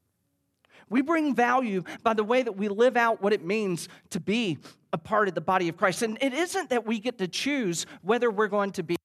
We 0.88 1.02
bring 1.02 1.34
value 1.34 1.82
by 2.02 2.14
the 2.14 2.24
way 2.24 2.42
that 2.42 2.52
we 2.52 2.68
live 2.68 2.96
out 2.96 3.22
what 3.22 3.32
it 3.32 3.44
means 3.44 3.88
to 4.10 4.20
be 4.20 4.58
a 4.92 4.98
part 4.98 5.28
of 5.28 5.34
the 5.34 5.40
body 5.40 5.68
of 5.68 5.76
Christ. 5.76 6.02
And 6.02 6.18
it 6.20 6.34
isn't 6.34 6.70
that 6.70 6.86
we 6.86 6.98
get 6.98 7.18
to 7.18 7.28
choose 7.28 7.86
whether 8.02 8.30
we're 8.30 8.48
going 8.48 8.72
to 8.72 8.82
be 8.82 8.96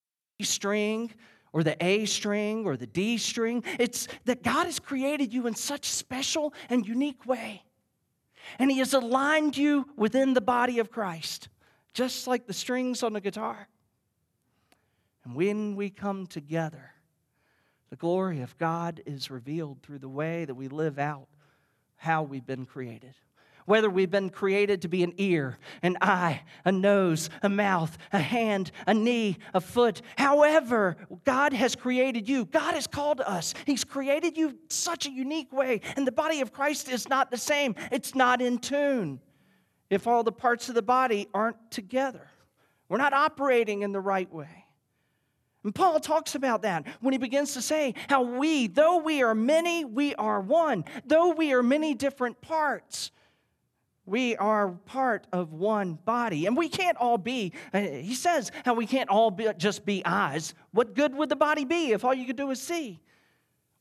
string 0.41 1.13
or 1.53 1.63
the 1.63 1.81
A 1.83 2.05
string 2.05 2.65
or 2.65 2.77
the 2.77 2.87
D 2.87 3.17
string. 3.17 3.63
It's 3.79 4.07
that 4.25 4.43
God 4.43 4.65
has 4.65 4.79
created 4.79 5.33
you 5.33 5.47
in 5.47 5.55
such 5.55 5.85
special 5.85 6.53
and 6.69 6.87
unique 6.87 7.25
way. 7.25 7.63
And 8.59 8.71
he 8.71 8.79
has 8.79 8.93
aligned 8.93 9.57
you 9.57 9.87
within 9.97 10.33
the 10.33 10.41
body 10.41 10.79
of 10.79 10.91
Christ, 10.91 11.49
just 11.93 12.27
like 12.27 12.47
the 12.47 12.53
strings 12.53 13.03
on 13.03 13.13
the 13.13 13.21
guitar. 13.21 13.67
And 15.25 15.35
when 15.35 15.75
we 15.75 15.89
come 15.89 16.27
together, 16.27 16.91
the 17.89 17.97
glory 17.97 18.41
of 18.41 18.57
God 18.57 19.01
is 19.05 19.29
revealed 19.29 19.81
through 19.81 19.99
the 19.99 20.09
way 20.09 20.45
that 20.45 20.55
we 20.55 20.67
live 20.67 20.99
out 20.99 21.27
how 21.97 22.23
we've 22.23 22.45
been 22.45 22.65
created 22.65 23.15
whether 23.67 23.89
we've 23.89 24.09
been 24.09 24.29
created 24.29 24.81
to 24.81 24.87
be 24.87 25.03
an 25.03 25.13
ear, 25.17 25.59
an 25.83 25.97
eye, 26.01 26.41
a 26.63 26.71
nose, 26.71 27.29
a 27.43 27.49
mouth, 27.49 27.97
a 28.13 28.19
hand, 28.19 28.71
a 28.87 28.93
knee, 28.93 29.37
a 29.53 29.59
foot. 29.59 30.01
However, 30.17 30.95
God 31.25 31.51
has 31.51 31.75
created 31.75 32.29
you. 32.29 32.45
God 32.45 32.75
has 32.75 32.87
called 32.87 33.19
us. 33.19 33.53
He's 33.65 33.83
created 33.83 34.37
you 34.37 34.57
such 34.69 35.05
a 35.05 35.11
unique 35.11 35.51
way. 35.51 35.81
And 35.97 36.07
the 36.07 36.13
body 36.13 36.39
of 36.39 36.53
Christ 36.53 36.89
is 36.89 37.09
not 37.09 37.29
the 37.29 37.37
same, 37.37 37.75
it's 37.91 38.15
not 38.15 38.41
in 38.41 38.57
tune 38.57 39.19
if 39.89 40.07
all 40.07 40.23
the 40.23 40.31
parts 40.31 40.69
of 40.69 40.75
the 40.75 40.81
body 40.81 41.27
aren't 41.33 41.69
together. 41.69 42.29
We're 42.87 42.97
not 42.97 43.13
operating 43.13 43.81
in 43.81 43.91
the 43.91 43.99
right 43.99 44.31
way. 44.33 44.65
And 45.65 45.75
Paul 45.75 45.99
talks 45.99 46.35
about 46.35 46.61
that 46.61 46.87
when 47.01 47.11
he 47.11 47.17
begins 47.17 47.53
to 47.55 47.61
say 47.61 47.95
how 48.07 48.21
we, 48.21 48.67
though 48.67 48.99
we 48.99 49.21
are 49.23 49.35
many, 49.35 49.83
we 49.83 50.15
are 50.15 50.39
one. 50.39 50.85
Though 51.05 51.31
we 51.31 51.51
are 51.51 51.61
many 51.61 51.93
different 51.93 52.39
parts, 52.39 53.11
we 54.07 54.37
are 54.37 54.69
part 54.85 55.27
of 55.33 55.51
one 55.51 55.99
body. 56.05 56.45
And 56.45 56.55
we 56.55 56.69
can't 56.69 56.97
all 56.97 57.17
be, 57.17 57.51
uh, 57.73 57.81
he 57.81 58.15
says 58.15 58.51
how 58.65 58.73
we 58.73 58.87
can't 58.87 59.09
all 59.09 59.29
be, 59.29 59.49
just 59.57 59.85
be 59.85 60.01
eyes. 60.05 60.55
What 60.71 60.95
good 60.95 61.13
would 61.13 61.29
the 61.29 61.35
body 61.35 61.65
be 61.65 61.91
if 61.91 62.05
all 62.05 62.13
you 62.13 62.25
could 62.25 62.37
do 62.37 62.49
is 62.49 62.61
see? 62.61 62.99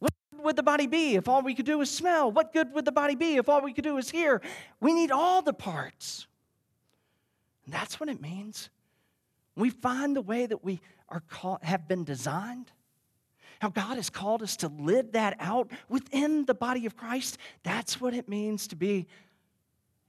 What 0.00 0.12
would 0.42 0.56
the 0.56 0.64
body 0.64 0.88
be 0.88 1.14
if 1.14 1.28
all 1.28 1.42
we 1.42 1.54
could 1.54 1.64
do 1.64 1.80
is 1.80 1.90
smell? 1.90 2.30
What 2.30 2.52
good 2.52 2.72
would 2.74 2.84
the 2.84 2.92
body 2.92 3.14
be 3.14 3.36
if 3.36 3.48
all 3.48 3.62
we 3.62 3.72
could 3.72 3.84
do 3.84 3.96
is 3.98 4.10
hear? 4.10 4.42
We 4.80 4.92
need 4.92 5.12
all 5.12 5.42
the 5.42 5.54
parts. 5.54 6.26
And 7.64 7.72
that's 7.72 8.00
what 8.00 8.08
it 8.08 8.20
means. 8.20 8.68
We 9.54 9.70
find 9.70 10.14
the 10.14 10.22
way 10.22 10.46
that 10.46 10.64
we 10.64 10.80
are 11.08 11.22
have 11.62 11.86
been 11.86 12.02
designed, 12.02 12.72
how 13.60 13.68
God 13.68 13.96
has 13.96 14.10
called 14.10 14.42
us 14.42 14.56
to 14.58 14.68
live 14.68 15.12
that 15.12 15.36
out 15.38 15.70
within 15.88 16.44
the 16.46 16.54
body 16.54 16.84
of 16.84 16.96
Christ. 16.96 17.38
That's 17.62 18.00
what 18.00 18.12
it 18.12 18.28
means 18.28 18.66
to 18.68 18.76
be 18.76 19.06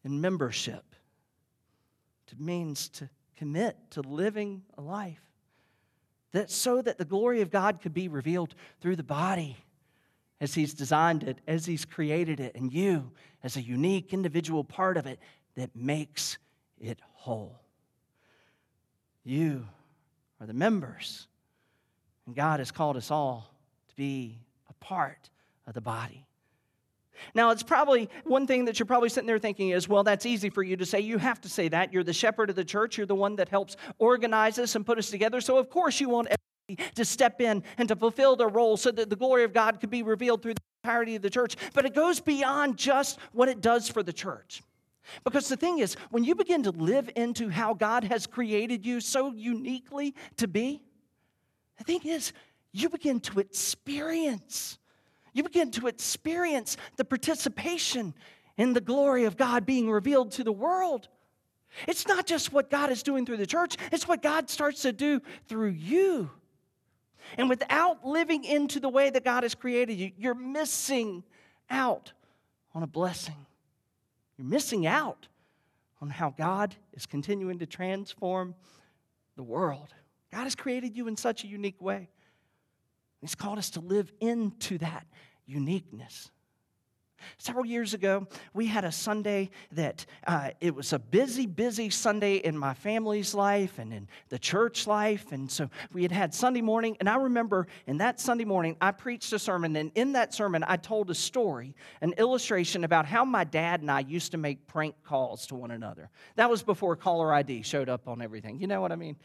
in 0.07 0.21
membership. 0.21 0.95
It 2.31 2.39
means 2.39 2.87
to 2.89 3.09
commit 3.35 3.75
to 3.91 4.01
living 4.01 4.63
a 4.77 4.81
life 4.81 5.21
that 6.31 6.49
so 6.49 6.81
that 6.81 6.97
the 6.97 7.05
glory 7.05 7.41
of 7.41 7.51
God 7.51 7.81
could 7.81 7.93
be 7.93 8.07
revealed 8.07 8.55
through 8.79 8.95
the 8.95 9.03
body 9.03 9.57
as 10.39 10.53
He's 10.53 10.73
designed 10.73 11.23
it, 11.23 11.39
as 11.47 11.65
He's 11.65 11.83
created 11.83 12.39
it, 12.39 12.55
and 12.55 12.71
you 12.71 13.11
as 13.43 13.57
a 13.57 13.61
unique 13.61 14.13
individual 14.13 14.63
part 14.63 14.97
of 14.97 15.07
it 15.07 15.19
that 15.55 15.75
makes 15.75 16.37
it 16.79 16.99
whole. 17.13 17.59
You 19.23 19.67
are 20.39 20.47
the 20.47 20.53
members, 20.53 21.27
and 22.25 22.35
God 22.35 22.59
has 22.59 22.71
called 22.71 22.95
us 22.95 23.11
all 23.11 23.53
to 23.89 23.95
be 23.95 24.39
a 24.69 24.73
part 24.73 25.29
of 25.65 25.73
the 25.73 25.81
body. 25.81 26.26
Now, 27.33 27.51
it's 27.51 27.63
probably 27.63 28.09
one 28.23 28.47
thing 28.47 28.65
that 28.65 28.79
you're 28.79 28.85
probably 28.85 29.09
sitting 29.09 29.27
there 29.27 29.39
thinking 29.39 29.69
is, 29.69 29.87
well, 29.87 30.03
that's 30.03 30.25
easy 30.25 30.49
for 30.49 30.63
you 30.63 30.77
to 30.77 30.85
say. 30.85 30.99
You 30.99 31.17
have 31.17 31.41
to 31.41 31.49
say 31.49 31.67
that. 31.69 31.93
You're 31.93 32.03
the 32.03 32.13
shepherd 32.13 32.49
of 32.49 32.55
the 32.55 32.65
church. 32.65 32.97
You're 32.97 33.07
the 33.07 33.15
one 33.15 33.35
that 33.37 33.49
helps 33.49 33.77
organize 33.97 34.59
us 34.59 34.75
and 34.75 34.85
put 34.85 34.97
us 34.97 35.09
together. 35.09 35.41
So, 35.41 35.57
of 35.57 35.69
course, 35.69 35.99
you 35.99 36.09
want 36.09 36.27
everybody 36.27 36.91
to 36.95 37.05
step 37.05 37.41
in 37.41 37.63
and 37.77 37.87
to 37.89 37.95
fulfill 37.95 38.35
their 38.35 38.49
role 38.49 38.77
so 38.77 38.91
that 38.91 39.09
the 39.09 39.15
glory 39.15 39.43
of 39.43 39.53
God 39.53 39.79
could 39.79 39.89
be 39.89 40.03
revealed 40.03 40.41
through 40.41 40.55
the 40.55 40.61
entirety 40.83 41.15
of 41.15 41.21
the 41.21 41.29
church. 41.29 41.55
But 41.73 41.85
it 41.85 41.93
goes 41.93 42.19
beyond 42.19 42.77
just 42.77 43.19
what 43.31 43.49
it 43.49 43.61
does 43.61 43.89
for 43.89 44.03
the 44.03 44.13
church. 44.13 44.61
Because 45.23 45.47
the 45.47 45.57
thing 45.57 45.79
is, 45.79 45.95
when 46.11 46.23
you 46.23 46.35
begin 46.35 46.63
to 46.63 46.71
live 46.71 47.09
into 47.15 47.49
how 47.49 47.73
God 47.73 48.03
has 48.03 48.27
created 48.27 48.85
you 48.85 48.99
so 48.99 49.31
uniquely 49.31 50.13
to 50.37 50.47
be, 50.47 50.81
the 51.77 51.83
thing 51.83 52.01
is, 52.03 52.33
you 52.73 52.89
begin 52.89 53.19
to 53.21 53.39
experience 53.39 54.77
you 55.37 55.43
begin 55.43 55.69
to 55.71 55.87
experience 55.87 56.77
the 56.95 57.05
participation 57.05 58.15
in 58.57 58.73
the 58.73 58.81
glory 58.81 59.25
of 59.25 59.37
God 59.37 59.65
being 59.65 59.89
revealed 59.89 60.31
to 60.33 60.43
the 60.43 60.51
world. 60.51 61.07
It's 61.87 62.07
not 62.07 62.25
just 62.25 62.51
what 62.51 62.71
God 62.71 62.89
is 62.89 63.03
doing 63.03 63.25
through 63.25 63.37
the 63.37 63.45
church, 63.45 63.75
it's 63.91 64.07
what 64.07 64.23
God 64.23 64.49
starts 64.49 64.81
to 64.81 64.91
do 64.91 65.21
through 65.47 65.69
you. 65.69 66.31
And 67.37 67.49
without 67.49 68.05
living 68.05 68.45
into 68.45 68.79
the 68.79 68.89
way 68.89 69.09
that 69.09 69.23
God 69.23 69.43
has 69.43 69.53
created 69.53 69.93
you, 69.95 70.11
you're 70.17 70.33
missing 70.33 71.23
out 71.69 72.13
on 72.73 72.81
a 72.81 72.87
blessing. 72.87 73.45
You're 74.37 74.47
missing 74.47 74.87
out 74.87 75.27
on 76.01 76.09
how 76.09 76.33
God 76.35 76.75
is 76.93 77.05
continuing 77.05 77.59
to 77.59 77.65
transform 77.65 78.55
the 79.35 79.43
world. 79.43 79.93
God 80.31 80.45
has 80.45 80.55
created 80.55 80.95
you 80.97 81.07
in 81.07 81.17
such 81.17 81.43
a 81.43 81.47
unique 81.47 81.81
way. 81.81 82.09
He's 83.19 83.35
called 83.35 83.57
us 83.57 83.71
to 83.71 83.81
live 83.81 84.11
into 84.19 84.77
that 84.77 85.05
uniqueness. 85.47 86.29
Several 87.37 87.65
years 87.65 87.93
ago, 87.93 88.27
we 88.53 88.67
had 88.67 88.85
a 88.85 88.91
Sunday 88.91 89.49
that 89.71 90.05
uh, 90.25 90.51
it 90.61 90.73
was 90.75 90.93
a 90.93 90.99
busy, 90.99 91.45
busy 91.45 91.89
Sunday 91.89 92.35
in 92.35 92.57
my 92.57 92.73
family's 92.73 93.33
life 93.33 93.79
and 93.79 93.93
in 93.93 94.07
the 94.29 94.39
church 94.39 94.87
life. 94.87 95.31
And 95.31 95.49
so 95.49 95.69
we 95.93 96.03
had 96.03 96.11
had 96.11 96.33
Sunday 96.33 96.61
morning. 96.61 96.95
And 96.99 97.09
I 97.09 97.15
remember 97.15 97.67
in 97.85 97.97
that 97.97 98.19
Sunday 98.19 98.45
morning, 98.45 98.77
I 98.81 98.91
preached 98.91 99.33
a 99.33 99.39
sermon. 99.39 99.75
And 99.75 99.91
in 99.95 100.13
that 100.13 100.33
sermon, 100.33 100.63
I 100.67 100.77
told 100.77 101.09
a 101.09 101.15
story, 101.15 101.75
an 102.01 102.13
illustration 102.13 102.83
about 102.83 103.05
how 103.05 103.25
my 103.25 103.43
dad 103.43 103.81
and 103.81 103.91
I 103.91 104.01
used 104.01 104.31
to 104.31 104.37
make 104.37 104.67
prank 104.67 104.95
calls 105.03 105.47
to 105.47 105.55
one 105.55 105.71
another. 105.71 106.09
That 106.35 106.49
was 106.49 106.63
before 106.63 106.95
caller 106.95 107.33
ID 107.33 107.63
showed 107.63 107.89
up 107.89 108.07
on 108.07 108.21
everything. 108.21 108.59
You 108.59 108.67
know 108.67 108.81
what 108.81 108.91
I 108.91 108.95
mean? 108.95 109.17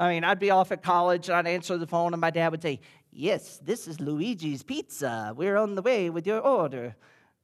I 0.00 0.10
mean, 0.10 0.24
I'd 0.24 0.38
be 0.38 0.50
off 0.50 0.70
at 0.70 0.82
college 0.82 1.28
and 1.28 1.36
I'd 1.36 1.46
answer 1.46 1.76
the 1.76 1.86
phone, 1.86 2.14
and 2.14 2.20
my 2.20 2.30
dad 2.30 2.50
would 2.50 2.62
say, 2.62 2.80
Yes, 3.10 3.58
this 3.64 3.88
is 3.88 4.00
Luigi's 4.00 4.62
Pizza. 4.62 5.32
We're 5.36 5.56
on 5.56 5.74
the 5.74 5.82
way 5.82 6.10
with 6.10 6.26
your 6.26 6.40
order. 6.40 6.94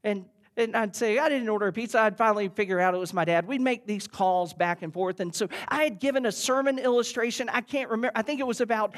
And, 0.05 0.27
and 0.57 0.77
I'd 0.77 0.95
say, 0.95 1.19
I 1.19 1.29
didn't 1.29 1.49
order 1.49 1.67
a 1.67 1.73
pizza. 1.73 1.99
I'd 1.99 2.17
finally 2.17 2.49
figure 2.49 2.79
out 2.79 2.95
it 2.95 2.99
was 2.99 3.15
my 3.15 3.25
dad. 3.25 3.49
We'd 3.49 3.61
make 3.61 3.87
these 3.87 4.07
calls 4.07 4.53
back 4.53 4.83
and 4.83 4.93
forth. 4.93 5.21
And 5.21 5.35
so 5.35 5.49
I 5.69 5.83
had 5.85 5.99
given 5.99 6.27
a 6.27 6.33
sermon 6.33 6.79
illustration. 6.79 7.49
I 7.49 7.63
can't 7.63 7.91
remember. 7.91 8.13
I 8.15 8.23
think 8.23 8.41
it 8.41 8.47
was 8.47 8.61
about 8.61 8.95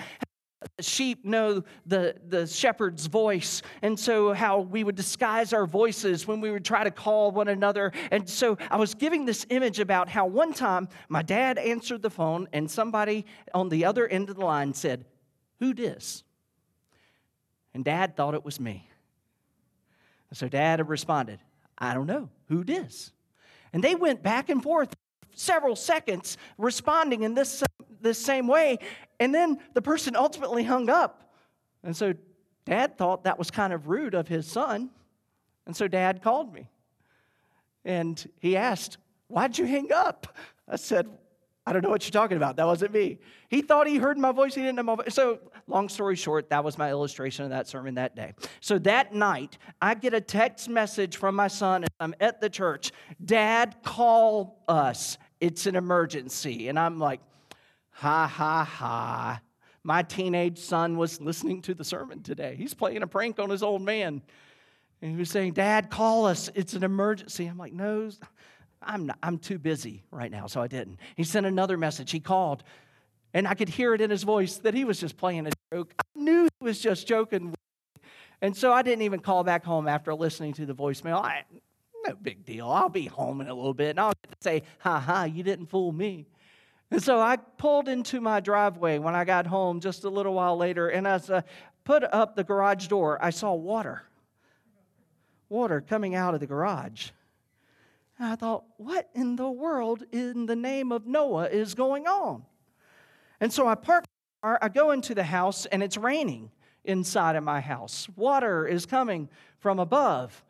sheep 0.80 1.24
know 1.24 1.62
the, 1.86 2.14
the 2.28 2.46
shepherd's 2.46 3.06
voice 3.06 3.62
and 3.82 3.98
so 3.98 4.32
how 4.32 4.60
we 4.60 4.84
would 4.84 4.94
disguise 4.94 5.52
our 5.52 5.66
voices 5.66 6.26
when 6.26 6.40
we 6.40 6.50
would 6.50 6.64
try 6.64 6.84
to 6.84 6.90
call 6.90 7.30
one 7.30 7.48
another 7.48 7.92
and 8.10 8.28
so 8.28 8.56
i 8.70 8.76
was 8.76 8.94
giving 8.94 9.24
this 9.24 9.46
image 9.50 9.80
about 9.80 10.08
how 10.08 10.26
one 10.26 10.52
time 10.52 10.88
my 11.08 11.22
dad 11.22 11.58
answered 11.58 12.02
the 12.02 12.10
phone 12.10 12.48
and 12.52 12.70
somebody 12.70 13.24
on 13.54 13.68
the 13.68 13.84
other 13.84 14.06
end 14.06 14.28
of 14.28 14.36
the 14.36 14.44
line 14.44 14.72
said 14.74 15.04
who 15.60 15.72
dis 15.72 16.22
and 17.74 17.84
dad 17.84 18.16
thought 18.16 18.34
it 18.34 18.44
was 18.44 18.60
me 18.60 18.88
so 20.36 20.48
dad 20.48 20.86
responded, 20.88 21.40
I 21.78 21.94
don't 21.94 22.06
know. 22.06 22.28
Who 22.48 22.64
dis? 22.64 23.12
And 23.72 23.82
they 23.82 23.94
went 23.94 24.22
back 24.22 24.48
and 24.48 24.62
forth 24.62 24.94
several 25.34 25.76
seconds 25.76 26.36
responding 26.58 27.22
in 27.22 27.34
this, 27.34 27.62
this 28.00 28.18
same 28.18 28.46
way. 28.46 28.78
And 29.20 29.34
then 29.34 29.58
the 29.74 29.82
person 29.82 30.16
ultimately 30.16 30.64
hung 30.64 30.90
up. 30.90 31.32
And 31.82 31.96
so 31.96 32.14
dad 32.64 32.98
thought 32.98 33.24
that 33.24 33.38
was 33.38 33.50
kind 33.50 33.72
of 33.72 33.88
rude 33.88 34.14
of 34.14 34.28
his 34.28 34.46
son. 34.46 34.90
And 35.66 35.76
so 35.76 35.88
dad 35.88 36.22
called 36.22 36.52
me. 36.52 36.68
And 37.84 38.28
he 38.38 38.56
asked, 38.56 38.98
Why'd 39.28 39.58
you 39.58 39.64
hang 39.64 39.92
up? 39.92 40.36
I 40.68 40.76
said, 40.76 41.08
I 41.68 41.72
don't 41.72 41.82
know 41.82 41.90
what 41.90 42.04
you're 42.04 42.12
talking 42.12 42.36
about. 42.36 42.56
That 42.56 42.66
wasn't 42.66 42.92
me. 42.92 43.18
He 43.48 43.60
thought 43.60 43.88
he 43.88 43.96
heard 43.96 44.16
my 44.16 44.30
voice. 44.30 44.54
He 44.54 44.60
didn't 44.60 44.76
know 44.76 44.84
my 44.84 44.94
voice. 44.94 45.14
So, 45.14 45.40
long 45.66 45.88
story 45.88 46.14
short, 46.14 46.48
that 46.50 46.62
was 46.62 46.78
my 46.78 46.90
illustration 46.90 47.44
of 47.44 47.50
that 47.50 47.66
sermon 47.66 47.96
that 47.96 48.14
day. 48.14 48.34
So, 48.60 48.78
that 48.80 49.12
night, 49.12 49.58
I 49.82 49.94
get 49.94 50.14
a 50.14 50.20
text 50.20 50.68
message 50.68 51.16
from 51.16 51.34
my 51.34 51.48
son 51.48 51.82
as 51.82 51.90
I'm 51.98 52.14
at 52.20 52.40
the 52.40 52.48
church 52.48 52.92
Dad, 53.24 53.76
call 53.82 54.62
us. 54.68 55.18
It's 55.40 55.66
an 55.66 55.74
emergency. 55.74 56.68
And 56.68 56.78
I'm 56.78 56.98
like, 57.00 57.20
ha, 57.96 58.26
ha, 58.26 58.64
ha. 58.64 59.40
My 59.82 60.02
teenage 60.02 60.58
son 60.58 60.98
was 60.98 61.20
listening 61.20 61.62
to 61.62 61.74
the 61.74 61.84
sermon 61.84 62.22
today. 62.22 62.54
He's 62.58 62.74
playing 62.74 63.02
a 63.02 63.06
prank 63.06 63.38
on 63.38 63.48
his 63.48 63.62
old 63.62 63.82
man. 63.82 64.20
And 65.00 65.10
he 65.10 65.16
was 65.16 65.30
saying, 65.30 65.54
Dad, 65.54 65.90
call 65.90 66.26
us. 66.26 66.50
It's 66.54 66.74
an 66.74 66.84
emergency. 66.84 67.46
I'm 67.46 67.56
like, 67.56 67.72
no. 67.72 68.10
I'm, 68.82 69.06
not, 69.06 69.18
I'm 69.22 69.38
too 69.38 69.58
busy 69.58 70.04
right 70.10 70.30
now, 70.30 70.46
so 70.46 70.60
I 70.60 70.66
didn't. 70.66 70.98
He 71.16 71.24
sent 71.24 71.46
another 71.46 71.76
message. 71.78 72.10
He 72.10 72.20
called, 72.20 72.62
and 73.32 73.48
I 73.48 73.54
could 73.54 73.70
hear 73.70 73.94
it 73.94 74.00
in 74.02 74.10
his 74.10 74.22
voice 74.22 74.56
that 74.58 74.74
he 74.74 74.84
was 74.84 75.00
just 75.00 75.16
playing 75.16 75.46
a 75.46 75.50
joke. 75.72 75.94
I 75.98 76.20
knew 76.20 76.48
he 76.60 76.64
was 76.64 76.78
just 76.78 77.08
joking. 77.08 77.54
And 78.42 78.54
so 78.54 78.72
I 78.72 78.82
didn't 78.82 79.02
even 79.02 79.20
call 79.20 79.42
back 79.42 79.64
home 79.64 79.88
after 79.88 80.14
listening 80.14 80.52
to 80.54 80.66
the 80.66 80.74
voicemail. 80.74 81.22
I, 81.24 81.44
no 82.06 82.14
big 82.14 82.44
deal. 82.44 82.68
I'll 82.68 82.90
be 82.90 83.06
home 83.06 83.40
in 83.40 83.48
a 83.48 83.54
little 83.54 83.74
bit, 83.74 83.90
and 83.90 84.00
I'll 84.00 84.12
say, 84.40 84.62
ha 84.80 85.00
ha, 85.00 85.24
you 85.24 85.42
didn't 85.42 85.66
fool 85.66 85.92
me. 85.92 86.26
And 86.90 87.02
so 87.02 87.20
I 87.20 87.36
pulled 87.36 87.88
into 87.88 88.20
my 88.20 88.40
driveway 88.40 88.98
when 88.98 89.14
I 89.14 89.24
got 89.24 89.46
home 89.46 89.80
just 89.80 90.04
a 90.04 90.10
little 90.10 90.34
while 90.34 90.56
later, 90.56 90.88
and 90.88 91.06
as 91.06 91.30
I 91.30 91.42
put 91.84 92.04
up 92.04 92.36
the 92.36 92.44
garage 92.44 92.86
door, 92.86 93.18
I 93.20 93.30
saw 93.30 93.54
water. 93.54 94.02
Water 95.48 95.80
coming 95.80 96.14
out 96.14 96.34
of 96.34 96.40
the 96.40 96.46
garage. 96.46 97.10
And 98.18 98.28
I 98.28 98.36
thought, 98.36 98.64
what 98.76 99.08
in 99.14 99.36
the 99.36 99.50
world 99.50 100.04
in 100.12 100.46
the 100.46 100.56
name 100.56 100.92
of 100.92 101.06
Noah 101.06 101.48
is 101.48 101.74
going 101.74 102.06
on? 102.06 102.44
And 103.40 103.52
so 103.52 103.68
I 103.68 103.74
park 103.74 104.04
I 104.42 104.68
go 104.68 104.92
into 104.92 105.14
the 105.14 105.24
house 105.24 105.66
and 105.66 105.82
it's 105.82 105.96
raining 105.96 106.50
inside 106.84 107.34
of 107.34 107.42
my 107.42 107.60
house. 107.60 108.08
Water 108.14 108.66
is 108.66 108.86
coming 108.86 109.28
from 109.58 109.80
above. 109.80 110.44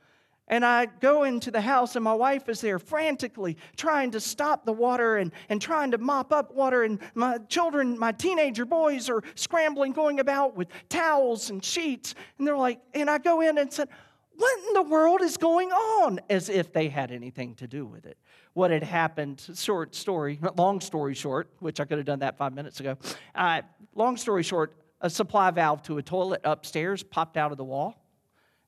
And 0.49 0.65
I 0.65 0.87
go 0.87 1.25
into 1.25 1.51
the 1.51 1.61
house, 1.61 1.97
and 1.97 2.05
my 2.05 2.15
wife 2.15 2.49
is 2.49 2.61
there 2.61 2.79
frantically 2.79 3.57
trying 3.77 4.13
to 4.13 4.21
stop 4.21 4.65
the 4.65 4.73
water 4.73 5.17
and, 5.17 5.33
and 5.49 5.61
trying 5.61 5.91
to 5.91 5.99
mop 5.99 6.33
up 6.33 6.55
water. 6.55 6.85
And 6.85 7.01
my 7.15 7.39
children, 7.49 7.99
my 7.99 8.13
teenager 8.13 8.65
boys, 8.65 9.11
are 9.11 9.23
scrambling, 9.35 9.93
going 9.93 10.21
about 10.21 10.57
with 10.57 10.69
towels 10.89 11.51
and 11.51 11.65
sheets. 11.65 12.15
And 12.39 12.47
they're 12.47 12.57
like, 12.57 12.81
and 12.95 13.11
I 13.11 13.19
go 13.19 13.41
in 13.41 13.59
and 13.59 13.73
said, 13.73 13.89
what 14.37 14.59
in 14.69 14.75
the 14.75 14.83
world 14.83 15.21
is 15.23 15.37
going 15.37 15.73
on? 15.73 16.21
As 16.31 16.49
if 16.49 16.73
they 16.73 16.89
had 16.89 17.11
anything 17.11 17.55
to 17.57 17.67
do 17.67 17.85
with 17.85 18.07
it. 18.07 18.17
What 18.53 18.71
had 18.71 18.85
happened, 18.85 19.45
short 19.55 19.95
story, 19.95 20.39
long 20.57 20.81
story 20.81 21.15
short, 21.15 21.51
which 21.59 21.81
I 21.81 21.85
could 21.87 21.99
have 21.99 22.07
done 22.07 22.21
that 22.21 22.39
five 22.39 22.55
minutes 22.55 22.79
ago. 22.79 22.97
Uh, 23.35 23.63
long 23.95 24.17
story 24.17 24.43
short, 24.43 24.77
a 25.01 25.11
supply 25.11 25.51
valve 25.51 25.83
to 25.85 25.99
a 25.99 26.03
toilet 26.03 26.41
upstairs 26.45 27.03
popped 27.03 27.37
out 27.37 27.51
of 27.51 27.59
the 27.59 27.65
wall. 27.65 28.01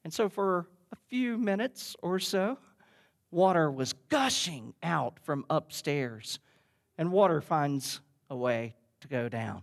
And 0.05 0.13
so 0.13 0.29
for 0.29 0.67
few 1.09 1.39
minutes 1.39 1.97
or 2.03 2.19
so, 2.19 2.59
water 3.31 3.71
was 3.71 3.93
gushing 4.09 4.75
out 4.83 5.19
from 5.21 5.45
upstairs. 5.51 6.39
And 6.97 7.13
water 7.13 7.41
finds 7.41 8.01
a 8.31 8.37
way 8.37 8.75
to 9.01 9.09
go 9.09 9.29
down. 9.29 9.63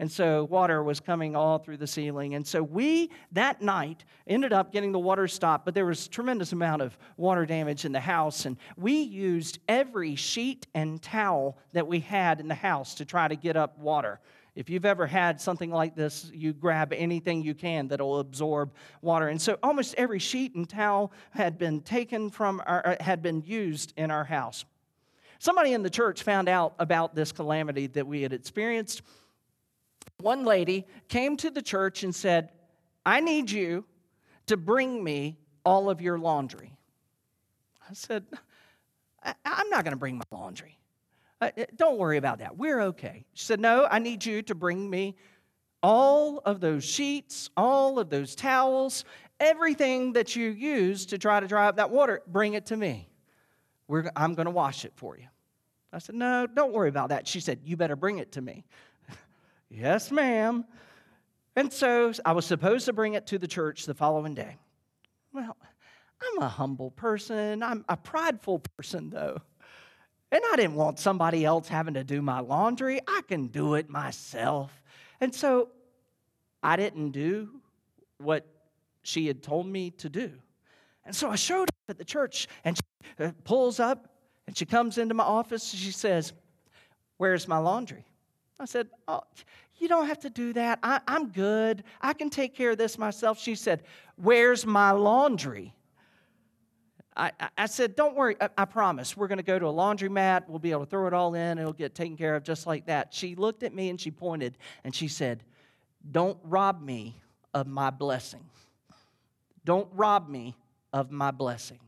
And 0.00 0.10
so 0.10 0.44
water 0.44 0.82
was 0.82 0.98
coming 0.98 1.36
all 1.36 1.58
through 1.58 1.76
the 1.76 1.86
ceiling. 1.86 2.34
And 2.34 2.44
so 2.46 2.62
we, 2.62 3.10
that 3.32 3.62
night, 3.62 4.04
ended 4.26 4.52
up 4.52 4.72
getting 4.72 4.90
the 4.90 4.98
water 4.98 5.28
stopped, 5.28 5.64
but 5.64 5.72
there 5.74 5.86
was 5.86 6.08
tremendous 6.08 6.52
amount 6.52 6.82
of 6.82 6.98
water 7.16 7.46
damage 7.46 7.84
in 7.84 7.92
the 7.92 8.00
house. 8.00 8.44
And 8.44 8.56
we 8.76 9.02
used 9.02 9.60
every 9.68 10.16
sheet 10.16 10.66
and 10.74 11.00
towel 11.00 11.58
that 11.72 11.86
we 11.86 12.00
had 12.00 12.40
in 12.40 12.48
the 12.48 12.54
house 12.54 12.94
to 12.96 13.04
try 13.04 13.28
to 13.28 13.36
get 13.36 13.56
up 13.56 13.78
water. 13.78 14.20
If 14.54 14.70
you've 14.70 14.84
ever 14.84 15.06
had 15.06 15.40
something 15.40 15.70
like 15.70 15.96
this, 15.96 16.30
you 16.32 16.52
grab 16.52 16.92
anything 16.92 17.42
you 17.42 17.54
can 17.54 17.88
that'll 17.88 18.20
absorb 18.20 18.72
water. 19.02 19.28
And 19.28 19.42
so 19.42 19.58
almost 19.62 19.94
every 19.96 20.20
sheet 20.20 20.54
and 20.54 20.68
towel 20.68 21.12
had 21.30 21.58
been 21.58 21.80
taken 21.80 22.30
from 22.30 22.62
our, 22.64 22.86
uh, 22.86 22.96
had 23.00 23.20
been 23.20 23.42
used 23.44 23.92
in 23.96 24.12
our 24.12 24.24
house. 24.24 24.64
Somebody 25.40 25.72
in 25.72 25.82
the 25.82 25.90
church 25.90 26.22
found 26.22 26.48
out 26.48 26.74
about 26.78 27.16
this 27.16 27.32
calamity 27.32 27.88
that 27.88 28.06
we 28.06 28.22
had 28.22 28.32
experienced 28.32 29.02
one 30.20 30.44
lady 30.44 30.86
came 31.08 31.36
to 31.38 31.50
the 31.50 31.62
church 31.62 32.04
and 32.04 32.14
said, 32.14 32.50
I 33.04 33.20
need 33.20 33.50
you 33.50 33.84
to 34.46 34.56
bring 34.56 35.02
me 35.02 35.38
all 35.64 35.90
of 35.90 36.00
your 36.00 36.18
laundry. 36.18 36.72
I 37.90 37.94
said, 37.94 38.24
I'm 39.22 39.68
not 39.70 39.84
going 39.84 39.92
to 39.92 39.98
bring 39.98 40.18
my 40.18 40.24
laundry. 40.30 40.78
Uh, 41.44 41.50
uh, 41.60 41.64
don't 41.76 41.98
worry 41.98 42.16
about 42.16 42.38
that. 42.38 42.56
We're 42.56 42.80
okay. 42.80 43.26
She 43.34 43.44
said, 43.44 43.60
No, 43.60 43.86
I 43.90 43.98
need 43.98 44.24
you 44.24 44.40
to 44.42 44.54
bring 44.54 44.88
me 44.88 45.16
all 45.82 46.38
of 46.46 46.60
those 46.60 46.84
sheets, 46.84 47.50
all 47.56 47.98
of 47.98 48.08
those 48.08 48.34
towels, 48.34 49.04
everything 49.38 50.14
that 50.14 50.34
you 50.34 50.48
use 50.48 51.04
to 51.06 51.18
try 51.18 51.40
to 51.40 51.46
dry 51.46 51.68
up 51.68 51.76
that 51.76 51.90
water, 51.90 52.22
bring 52.26 52.54
it 52.54 52.66
to 52.66 52.76
me. 52.76 53.10
We're, 53.88 54.10
I'm 54.16 54.34
going 54.34 54.46
to 54.46 54.50
wash 54.50 54.86
it 54.86 54.92
for 54.96 55.18
you. 55.18 55.26
I 55.92 55.98
said, 55.98 56.14
No, 56.14 56.46
don't 56.46 56.72
worry 56.72 56.88
about 56.88 57.10
that. 57.10 57.28
She 57.28 57.40
said, 57.40 57.60
You 57.62 57.76
better 57.76 57.96
bring 57.96 58.18
it 58.18 58.32
to 58.32 58.42
me. 58.42 58.64
Yes, 59.70 60.12
ma'am. 60.12 60.64
And 61.56 61.72
so 61.72 62.12
I 62.24 62.30
was 62.30 62.46
supposed 62.46 62.84
to 62.84 62.92
bring 62.92 63.14
it 63.14 63.26
to 63.28 63.38
the 63.38 63.48
church 63.48 63.86
the 63.86 63.94
following 63.94 64.32
day. 64.32 64.56
Well, 65.32 65.56
I'm 66.22 66.42
a 66.42 66.48
humble 66.48 66.92
person. 66.92 67.60
I'm 67.60 67.84
a 67.88 67.96
prideful 67.96 68.60
person, 68.60 69.10
though. 69.10 69.40
And 70.34 70.42
I 70.52 70.56
didn't 70.56 70.74
want 70.74 70.98
somebody 70.98 71.44
else 71.44 71.68
having 71.68 71.94
to 71.94 72.02
do 72.02 72.20
my 72.20 72.40
laundry. 72.40 73.00
I 73.06 73.20
can 73.28 73.46
do 73.46 73.74
it 73.74 73.88
myself. 73.88 74.82
And 75.20 75.32
so 75.32 75.68
I 76.60 76.74
didn't 76.74 77.12
do 77.12 77.50
what 78.18 78.44
she 79.04 79.28
had 79.28 79.44
told 79.44 79.66
me 79.66 79.92
to 79.92 80.08
do. 80.08 80.32
And 81.04 81.14
so 81.14 81.30
I 81.30 81.36
showed 81.36 81.68
up 81.68 81.76
at 81.88 81.98
the 81.98 82.04
church, 82.04 82.48
and 82.64 82.76
she 82.76 83.24
uh, 83.24 83.30
pulls 83.44 83.78
up 83.78 84.08
and 84.48 84.56
she 84.56 84.64
comes 84.66 84.98
into 84.98 85.14
my 85.14 85.22
office 85.22 85.72
and 85.72 85.80
she 85.80 85.92
says, 85.92 86.32
Where's 87.16 87.46
my 87.46 87.58
laundry? 87.58 88.04
I 88.58 88.64
said, 88.64 88.88
Oh, 89.06 89.22
you 89.78 89.86
don't 89.86 90.08
have 90.08 90.18
to 90.20 90.30
do 90.30 90.52
that. 90.54 90.80
I, 90.82 91.00
am 91.06 91.28
good. 91.28 91.84
I 92.00 92.12
can 92.12 92.28
take 92.28 92.56
care 92.56 92.72
of 92.72 92.78
this 92.78 92.98
myself. 92.98 93.38
She 93.38 93.54
said, 93.54 93.84
Where's 94.16 94.66
my 94.66 94.90
laundry? 94.90 95.74
I, 97.16 97.30
I 97.56 97.66
said, 97.66 97.94
Don't 97.94 98.16
worry. 98.16 98.36
I, 98.40 98.48
I 98.58 98.64
promise. 98.64 99.16
We're 99.16 99.28
going 99.28 99.38
to 99.38 99.44
go 99.44 99.58
to 99.58 99.66
a 99.66 99.72
laundromat. 99.72 100.48
We'll 100.48 100.58
be 100.58 100.72
able 100.72 100.84
to 100.84 100.90
throw 100.90 101.06
it 101.06 101.12
all 101.12 101.34
in. 101.34 101.58
It'll 101.58 101.72
get 101.72 101.94
taken 101.94 102.16
care 102.16 102.34
of 102.34 102.42
just 102.42 102.66
like 102.66 102.86
that. 102.86 103.14
She 103.14 103.34
looked 103.34 103.62
at 103.62 103.74
me 103.74 103.90
and 103.90 104.00
she 104.00 104.10
pointed 104.10 104.58
and 104.82 104.94
she 104.94 105.08
said, 105.08 105.44
Don't 106.10 106.38
rob 106.42 106.82
me 106.82 107.20
of 107.52 107.66
my 107.66 107.90
blessing. 107.90 108.44
Don't 109.64 109.88
rob 109.92 110.28
me 110.28 110.56
of 110.92 111.10
my 111.10 111.30
blessing. 111.30 111.78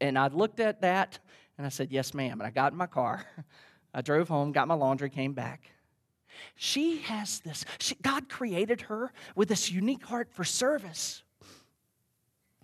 And 0.00 0.18
I 0.18 0.28
looked 0.28 0.60
at 0.60 0.80
that 0.82 1.18
and 1.58 1.66
I 1.66 1.70
said, 1.70 1.90
Yes, 1.90 2.14
ma'am. 2.14 2.40
And 2.40 2.46
I 2.46 2.50
got 2.50 2.72
in 2.72 2.78
my 2.78 2.86
car. 2.86 3.24
I 3.94 4.02
drove 4.02 4.28
home, 4.28 4.52
got 4.52 4.68
my 4.68 4.74
laundry, 4.74 5.10
came 5.10 5.32
back. 5.32 5.68
She 6.54 6.98
has 6.98 7.40
this, 7.40 7.64
she, 7.80 7.96
God 7.96 8.28
created 8.28 8.82
her 8.82 9.12
with 9.34 9.48
this 9.48 9.70
unique 9.70 10.04
heart 10.04 10.28
for 10.32 10.44
service. 10.44 11.24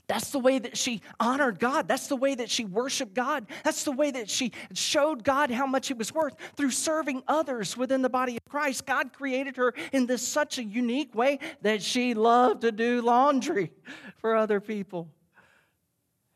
That's 0.09 0.31
the 0.31 0.39
way 0.39 0.61
that 0.61 0.77
she 0.77 1.01
honored 1.19 1.59
God. 1.59 1.89
That's 1.89 2.07
the 2.07 2.17
way 2.17 2.37
that 2.37 2.49
she 2.49 2.65
worshiped 2.65 3.15
God. 3.15 3.47
That's 3.65 3.83
the 3.83 3.93
way 3.93 4.13
that 4.13 4.31
she 4.31 4.53
showed 4.73 5.25
God 5.25 5.51
how 5.51 5.67
much 5.67 5.91
it 5.91 5.99
was 5.99 6.15
worth 6.15 6.37
through 6.57 6.71
serving 6.71 7.25
others 7.27 7.77
within 7.77 8.03
the 8.03 8.09
body 8.09 8.37
of 8.37 8.45
Christ. 8.49 8.87
God 8.87 9.13
created 9.13 9.57
her 9.57 9.75
in 9.93 10.07
this 10.07 10.27
such 10.27 10.59
a 10.59 10.65
unique 10.65 11.15
way 11.15 11.41
that 11.63 11.83
she 11.83 12.15
loved 12.15 12.61
to 12.61 12.71
do 12.71 13.03
laundry 13.03 13.73
for 14.19 14.37
other 14.37 14.61
people. 14.61 15.09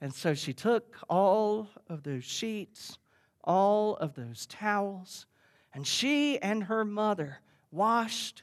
And 0.01 0.13
so 0.13 0.35
she 0.35 0.53
took 0.53 0.97
all 1.09 1.69
of 1.89 2.03
those 2.03 2.25
sheets, 2.25 2.99
all 3.45 3.97
of 3.97 4.15
those 4.15 4.47
towels, 4.47 5.27
and 5.73 5.87
she 5.87 6.41
and 6.41 6.65
her 6.65 6.85
mother 6.85 7.39
washed 7.71 8.43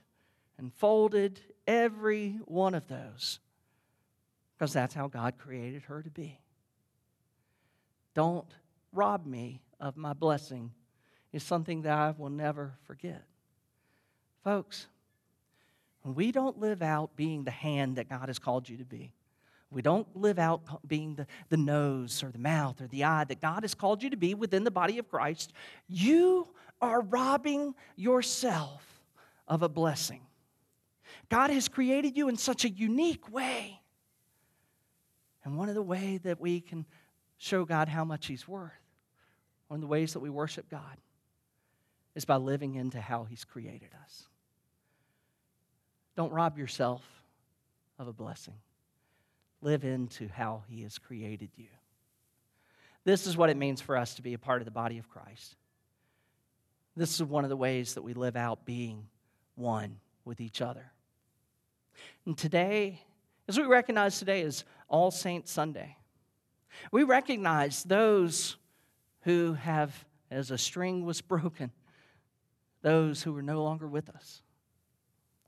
and 0.57 0.73
folded 0.73 1.41
every 1.65 2.39
one 2.45 2.73
of 2.73 2.87
those 2.87 3.39
because 4.57 4.73
that's 4.73 4.93
how 4.93 5.07
God 5.07 5.37
created 5.37 5.83
her 5.83 6.01
to 6.01 6.09
be. 6.09 6.39
Don't 8.13 8.47
rob 8.91 9.25
me 9.25 9.61
of 9.79 9.95
my 9.97 10.13
blessing 10.13 10.71
is 11.31 11.43
something 11.43 11.83
that 11.83 11.97
I 11.97 12.13
will 12.17 12.31
never 12.31 12.73
forget. 12.87 13.23
Folks, 14.43 14.87
when 16.01 16.15
we 16.15 16.31
don't 16.31 16.59
live 16.59 16.81
out 16.81 17.15
being 17.15 17.43
the 17.43 17.51
hand 17.51 17.97
that 17.97 18.09
God 18.09 18.29
has 18.29 18.39
called 18.39 18.67
you 18.67 18.77
to 18.77 18.85
be, 18.85 19.11
we 19.69 19.81
don't 19.81 20.07
live 20.15 20.39
out 20.39 20.61
being 20.87 21.15
the, 21.15 21.27
the 21.49 21.57
nose 21.57 22.23
or 22.23 22.31
the 22.31 22.39
mouth 22.39 22.81
or 22.81 22.87
the 22.87 23.03
eye 23.03 23.25
that 23.25 23.41
God 23.41 23.63
has 23.63 23.75
called 23.75 24.01
you 24.01 24.09
to 24.09 24.17
be 24.17 24.33
within 24.33 24.63
the 24.63 24.71
body 24.71 24.97
of 24.97 25.09
Christ, 25.09 25.51
you 25.87 26.47
are 26.81 27.01
robbing 27.01 27.75
yourself 27.97 28.81
of 29.47 29.61
a 29.61 29.69
blessing. 29.69 30.21
God 31.29 31.49
has 31.49 31.67
created 31.67 32.15
you 32.15 32.29
in 32.29 32.37
such 32.37 32.63
a 32.63 32.69
unique 32.69 33.29
way. 33.31 33.81
And 35.47 35.57
one 35.57 35.69
of 35.69 35.75
the 35.75 35.81
ways 35.81 36.19
that 36.23 36.41
we 36.41 36.60
can 36.60 36.86
show 37.38 37.63
God 37.63 37.88
how 37.88 38.03
much 38.03 38.27
He's 38.27 38.49
worth, 38.49 38.73
one 39.69 39.77
of 39.77 39.81
the 39.81 39.88
ways 39.88 40.12
that 40.12 40.19
we 40.19 40.29
worship 40.29 40.69
God, 40.69 40.97
is 42.15 42.25
by 42.25 42.36
living 42.36 42.75
into 42.75 42.99
how 42.99 43.23
He's 43.23 43.45
created 43.45 43.88
us. 44.03 44.27
Don't 46.17 46.33
rob 46.33 46.57
yourself 46.57 47.01
of 47.97 48.10
a 48.10 48.13
blessing. 48.13 48.55
Live 49.62 49.86
into 49.86 50.27
how 50.27 50.63
He 50.67 50.83
has 50.83 50.97
created 50.97 51.51
you. 51.55 51.69
This 53.05 53.25
is 53.25 53.38
what 53.38 53.49
it 53.49 53.55
means 53.55 53.79
for 53.79 53.95
us 53.95 54.15
to 54.15 54.21
be 54.21 54.33
a 54.33 54.38
part 54.38 54.60
of 54.60 54.65
the 54.65 54.71
body 54.71 54.97
of 54.97 55.07
Christ. 55.10 55.55
This 56.97 57.15
is 57.15 57.23
one 57.23 57.45
of 57.45 57.49
the 57.49 57.55
ways 57.55 57.93
that 57.93 58.01
we 58.01 58.13
live 58.13 58.36
out 58.36 58.65
being 58.65 59.07
one 59.55 60.01
with 60.25 60.41
each 60.41 60.62
other. 60.62 60.91
And 62.25 62.38
today, 62.38 62.99
as 63.47 63.57
we 63.57 63.65
recognize 63.65 64.19
today 64.19 64.41
is 64.41 64.63
All 64.88 65.12
Saints 65.12 65.51
Sunday, 65.51 65.97
we 66.91 67.03
recognize 67.03 67.83
those 67.83 68.57
who 69.21 69.53
have, 69.53 70.05
as 70.29 70.51
a 70.51 70.57
string 70.57 71.05
was 71.05 71.21
broken, 71.21 71.71
those 72.81 73.23
who 73.23 73.36
are 73.38 73.41
no 73.41 73.63
longer 73.63 73.88
with 73.88 74.10
us. 74.10 74.41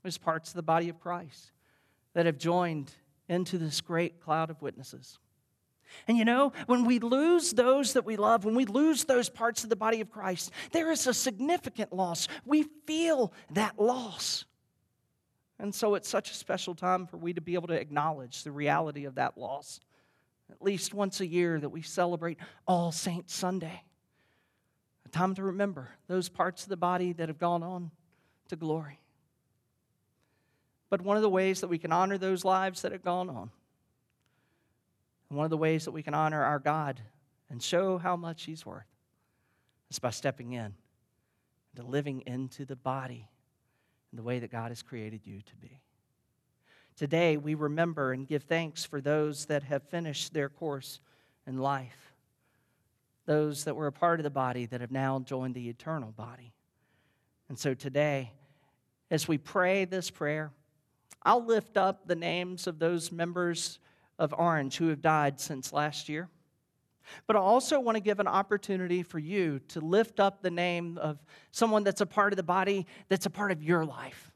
There's 0.02 0.18
parts 0.18 0.50
of 0.50 0.56
the 0.56 0.62
body 0.62 0.88
of 0.88 1.00
Christ 1.00 1.52
that 2.14 2.26
have 2.26 2.38
joined 2.38 2.90
into 3.28 3.58
this 3.58 3.80
great 3.80 4.20
cloud 4.20 4.50
of 4.50 4.60
witnesses. 4.62 5.18
And 6.08 6.16
you 6.16 6.24
know, 6.24 6.52
when 6.66 6.84
we 6.84 6.98
lose 6.98 7.52
those 7.52 7.92
that 7.94 8.04
we 8.04 8.16
love, 8.16 8.44
when 8.44 8.54
we 8.54 8.64
lose 8.64 9.04
those 9.04 9.28
parts 9.28 9.64
of 9.64 9.70
the 9.70 9.76
body 9.76 10.00
of 10.00 10.10
Christ, 10.10 10.52
there 10.72 10.90
is 10.90 11.06
a 11.06 11.14
significant 11.14 11.92
loss. 11.92 12.28
We 12.44 12.64
feel 12.86 13.32
that 13.52 13.78
loss. 13.78 14.44
And 15.60 15.74
so 15.74 15.94
it's 15.94 16.08
such 16.08 16.30
a 16.30 16.34
special 16.34 16.74
time 16.74 17.06
for 17.06 17.18
we 17.18 17.34
to 17.34 17.40
be 17.42 17.54
able 17.54 17.68
to 17.68 17.74
acknowledge 17.74 18.44
the 18.44 18.50
reality 18.50 19.04
of 19.04 19.16
that 19.16 19.36
loss. 19.36 19.78
At 20.50 20.62
least 20.62 20.94
once 20.94 21.20
a 21.20 21.26
year 21.26 21.60
that 21.60 21.68
we 21.68 21.82
celebrate 21.82 22.38
All 22.66 22.92
Saints 22.92 23.34
Sunday. 23.34 23.84
A 25.04 25.08
time 25.10 25.34
to 25.34 25.42
remember 25.42 25.90
those 26.08 26.30
parts 26.30 26.62
of 26.62 26.70
the 26.70 26.78
body 26.78 27.12
that 27.12 27.28
have 27.28 27.38
gone 27.38 27.62
on 27.62 27.90
to 28.48 28.56
glory. 28.56 29.00
But 30.88 31.02
one 31.02 31.16
of 31.16 31.22
the 31.22 31.28
ways 31.28 31.60
that 31.60 31.68
we 31.68 31.78
can 31.78 31.92
honor 31.92 32.16
those 32.16 32.42
lives 32.44 32.82
that 32.82 32.92
have 32.92 33.04
gone 33.04 33.28
on, 33.28 33.50
and 35.28 35.36
one 35.36 35.44
of 35.44 35.50
the 35.50 35.56
ways 35.56 35.84
that 35.84 35.92
we 35.92 36.02
can 36.02 36.14
honor 36.14 36.42
our 36.42 36.58
God 36.58 37.00
and 37.50 37.62
show 37.62 37.98
how 37.98 38.16
much 38.16 38.44
He's 38.44 38.64
worth, 38.64 38.88
is 39.90 39.98
by 39.98 40.10
stepping 40.10 40.52
in 40.52 40.74
to 41.76 41.82
living 41.82 42.22
into 42.26 42.64
the 42.64 42.76
body 42.76 43.28
in 44.12 44.16
the 44.16 44.22
way 44.22 44.38
that 44.38 44.50
God 44.50 44.70
has 44.70 44.82
created 44.82 45.26
you 45.26 45.40
to 45.40 45.56
be. 45.56 45.80
Today, 46.96 47.36
we 47.36 47.54
remember 47.54 48.12
and 48.12 48.26
give 48.26 48.42
thanks 48.42 48.84
for 48.84 49.00
those 49.00 49.46
that 49.46 49.62
have 49.62 49.82
finished 49.84 50.34
their 50.34 50.48
course 50.48 51.00
in 51.46 51.58
life, 51.58 52.14
those 53.26 53.64
that 53.64 53.76
were 53.76 53.86
a 53.86 53.92
part 53.92 54.20
of 54.20 54.24
the 54.24 54.30
body 54.30 54.66
that 54.66 54.80
have 54.80 54.90
now 54.90 55.18
joined 55.20 55.54
the 55.54 55.68
eternal 55.68 56.12
body. 56.12 56.52
And 57.48 57.58
so 57.58 57.74
today, 57.74 58.32
as 59.10 59.26
we 59.26 59.38
pray 59.38 59.84
this 59.84 60.10
prayer, 60.10 60.52
I'll 61.22 61.44
lift 61.44 61.76
up 61.76 62.06
the 62.06 62.16
names 62.16 62.66
of 62.66 62.78
those 62.78 63.10
members 63.10 63.78
of 64.18 64.34
Orange 64.36 64.76
who 64.76 64.88
have 64.88 65.00
died 65.00 65.40
since 65.40 65.72
last 65.72 66.08
year. 66.08 66.28
But 67.26 67.36
I 67.36 67.40
also 67.40 67.80
want 67.80 67.96
to 67.96 68.00
give 68.00 68.20
an 68.20 68.26
opportunity 68.26 69.02
for 69.02 69.18
you 69.18 69.60
to 69.68 69.80
lift 69.80 70.20
up 70.20 70.42
the 70.42 70.50
name 70.50 70.98
of 70.98 71.18
someone 71.50 71.84
that's 71.84 72.00
a 72.00 72.06
part 72.06 72.32
of 72.32 72.36
the 72.36 72.42
body, 72.42 72.86
that's 73.08 73.26
a 73.26 73.30
part 73.30 73.52
of 73.52 73.62
your 73.62 73.84
life. 73.84 74.32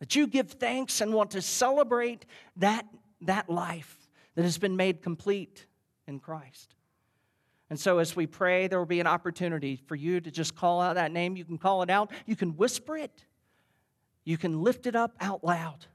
That 0.00 0.16
you 0.16 0.26
give 0.26 0.50
thanks 0.52 1.00
and 1.00 1.12
want 1.12 1.32
to 1.32 1.42
celebrate 1.42 2.26
that, 2.56 2.86
that 3.22 3.50
life 3.50 4.08
that 4.34 4.42
has 4.42 4.58
been 4.58 4.76
made 4.76 5.02
complete 5.02 5.66
in 6.06 6.18
Christ. 6.18 6.74
And 7.68 7.78
so, 7.78 7.98
as 7.98 8.16
we 8.16 8.26
pray, 8.26 8.66
there 8.66 8.78
will 8.78 8.86
be 8.86 9.00
an 9.00 9.06
opportunity 9.06 9.76
for 9.76 9.94
you 9.94 10.20
to 10.20 10.30
just 10.30 10.56
call 10.56 10.80
out 10.80 10.94
that 10.94 11.12
name. 11.12 11.36
You 11.36 11.44
can 11.44 11.58
call 11.58 11.82
it 11.82 11.90
out, 11.90 12.10
you 12.26 12.34
can 12.34 12.56
whisper 12.56 12.96
it, 12.96 13.24
you 14.24 14.36
can 14.36 14.62
lift 14.62 14.86
it 14.86 14.96
up 14.96 15.14
out 15.20 15.44
loud. 15.44 15.86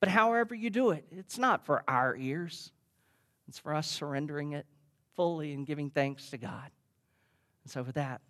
But 0.00 0.08
however 0.08 0.54
you 0.54 0.70
do 0.70 0.90
it, 0.90 1.04
it's 1.10 1.38
not 1.38 1.64
for 1.64 1.82
our 1.88 2.16
ears, 2.16 2.72
it's 3.48 3.58
for 3.58 3.74
us 3.74 3.86
surrendering 3.86 4.52
it 4.52 4.66
fully 5.16 5.52
and 5.52 5.66
giving 5.66 5.90
thanks 5.90 6.30
to 6.30 6.38
God. 6.38 6.70
And 7.64 7.70
so, 7.70 7.82
with 7.82 7.94
that, 7.94 8.20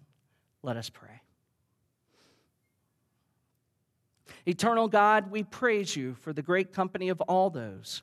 let 0.62 0.76
us 0.76 0.90
pray. 0.90 1.20
Eternal 4.46 4.88
God, 4.88 5.30
we 5.30 5.42
praise 5.42 5.96
you 5.96 6.14
for 6.14 6.32
the 6.32 6.42
great 6.42 6.72
company 6.72 7.08
of 7.08 7.20
all 7.22 7.50
those 7.50 8.02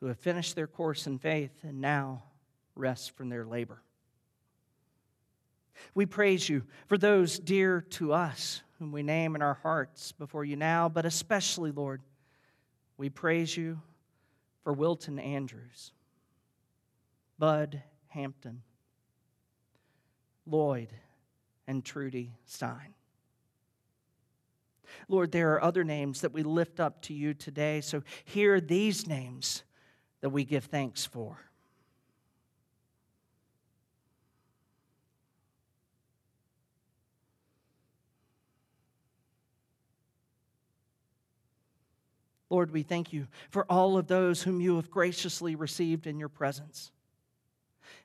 who 0.00 0.06
have 0.06 0.18
finished 0.18 0.54
their 0.54 0.66
course 0.66 1.06
in 1.06 1.18
faith 1.18 1.52
and 1.62 1.80
now 1.80 2.22
rest 2.74 3.16
from 3.16 3.28
their 3.28 3.44
labor. 3.44 3.82
We 5.94 6.06
praise 6.06 6.48
you 6.48 6.62
for 6.86 6.96
those 6.96 7.38
dear 7.38 7.82
to 7.90 8.12
us 8.12 8.62
whom 8.78 8.92
we 8.92 9.02
name 9.02 9.36
in 9.36 9.42
our 9.42 9.58
hearts 9.62 10.12
before 10.12 10.44
you 10.44 10.56
now, 10.56 10.88
but 10.88 11.04
especially, 11.04 11.70
Lord, 11.70 12.02
we 12.96 13.10
praise 13.10 13.56
you 13.56 13.80
for 14.64 14.72
Wilton 14.72 15.18
Andrews, 15.18 15.92
Bud 17.42 17.82
Hampton, 18.06 18.62
Lloyd, 20.46 20.90
and 21.66 21.84
Trudy 21.84 22.36
Stein. 22.46 22.94
Lord, 25.08 25.32
there 25.32 25.52
are 25.54 25.64
other 25.64 25.82
names 25.82 26.20
that 26.20 26.32
we 26.32 26.44
lift 26.44 26.78
up 26.78 27.02
to 27.02 27.12
you 27.12 27.34
today, 27.34 27.80
so 27.80 28.04
here 28.24 28.54
are 28.54 28.60
these 28.60 29.08
names 29.08 29.64
that 30.20 30.30
we 30.30 30.44
give 30.44 30.66
thanks 30.66 31.04
for. 31.04 31.36
Lord, 42.48 42.70
we 42.70 42.84
thank 42.84 43.12
you 43.12 43.26
for 43.50 43.66
all 43.68 43.98
of 43.98 44.06
those 44.06 44.44
whom 44.44 44.60
you 44.60 44.76
have 44.76 44.92
graciously 44.92 45.56
received 45.56 46.06
in 46.06 46.20
your 46.20 46.28
presence. 46.28 46.92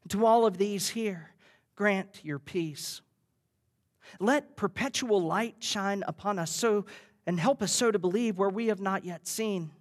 And 0.04 0.12
to 0.12 0.26
all 0.26 0.45
of 0.45 0.58
these 0.58 0.89
here, 0.89 1.32
grant 1.76 2.21
your 2.23 2.39
peace. 2.39 3.02
Let 4.19 4.56
perpetual 4.56 5.21
light 5.21 5.56
shine 5.60 6.04
upon 6.08 6.39
us 6.39 6.52
so 6.52 6.86
and 7.26 7.39
help 7.39 7.62
us 7.62 7.71
so 7.71 7.91
to 7.91 8.00
believe 8.00 8.38
where 8.38 8.50
we 8.50 8.67
have 8.67 8.80
not 8.80 9.04
yet 9.04 9.28
seen. 9.28 9.71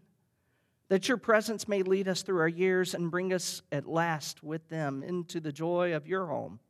That 0.88 1.09
your 1.09 1.16
presence 1.16 1.66
may 1.66 1.83
lead 1.83 2.09
us 2.09 2.23
through 2.23 2.40
our 2.40 2.49
years 2.49 2.95
and 2.95 3.11
bring 3.11 3.33
us 3.33 3.62
at 3.73 3.87
last 3.87 4.42
with 4.42 4.69
them 4.69 5.03
into 5.03 5.40
the 5.40 5.53
joy 5.53 5.95
of 5.95 6.07
your 6.07 6.27
home, 6.27 6.61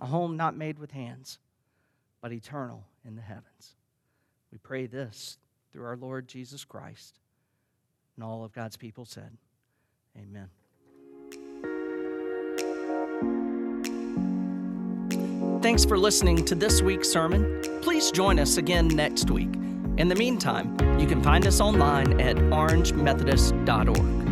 a 0.00 0.06
home 0.06 0.36
not 0.36 0.56
made 0.56 0.78
with 0.78 0.90
hands, 0.90 1.38
but 2.20 2.32
eternal 2.32 2.84
in 3.04 3.16
the 3.16 3.22
heavens. 3.22 3.76
We 4.52 4.58
pray 4.58 4.86
this 4.86 5.38
through 5.72 5.84
our 5.84 5.96
Lord 5.96 6.28
Jesus 6.28 6.64
Christ. 6.64 7.18
And 8.16 8.24
all 8.24 8.44
of 8.44 8.52
God's 8.52 8.76
people 8.76 9.04
said, 9.04 9.36
Amen. 10.18 10.50
Thanks 15.62 15.84
for 15.84 15.98
listening 15.98 16.42
to 16.46 16.54
this 16.54 16.80
week's 16.80 17.10
sermon. 17.10 17.60
Please 17.82 18.10
join 18.10 18.38
us 18.38 18.56
again 18.56 18.88
next 18.88 19.30
week. 19.30 19.52
In 19.98 20.08
the 20.08 20.14
meantime, 20.14 20.74
you 20.98 21.06
can 21.06 21.22
find 21.22 21.46
us 21.46 21.60
online 21.60 22.18
at 22.18 22.36
orangemethodist.org. 22.36 24.29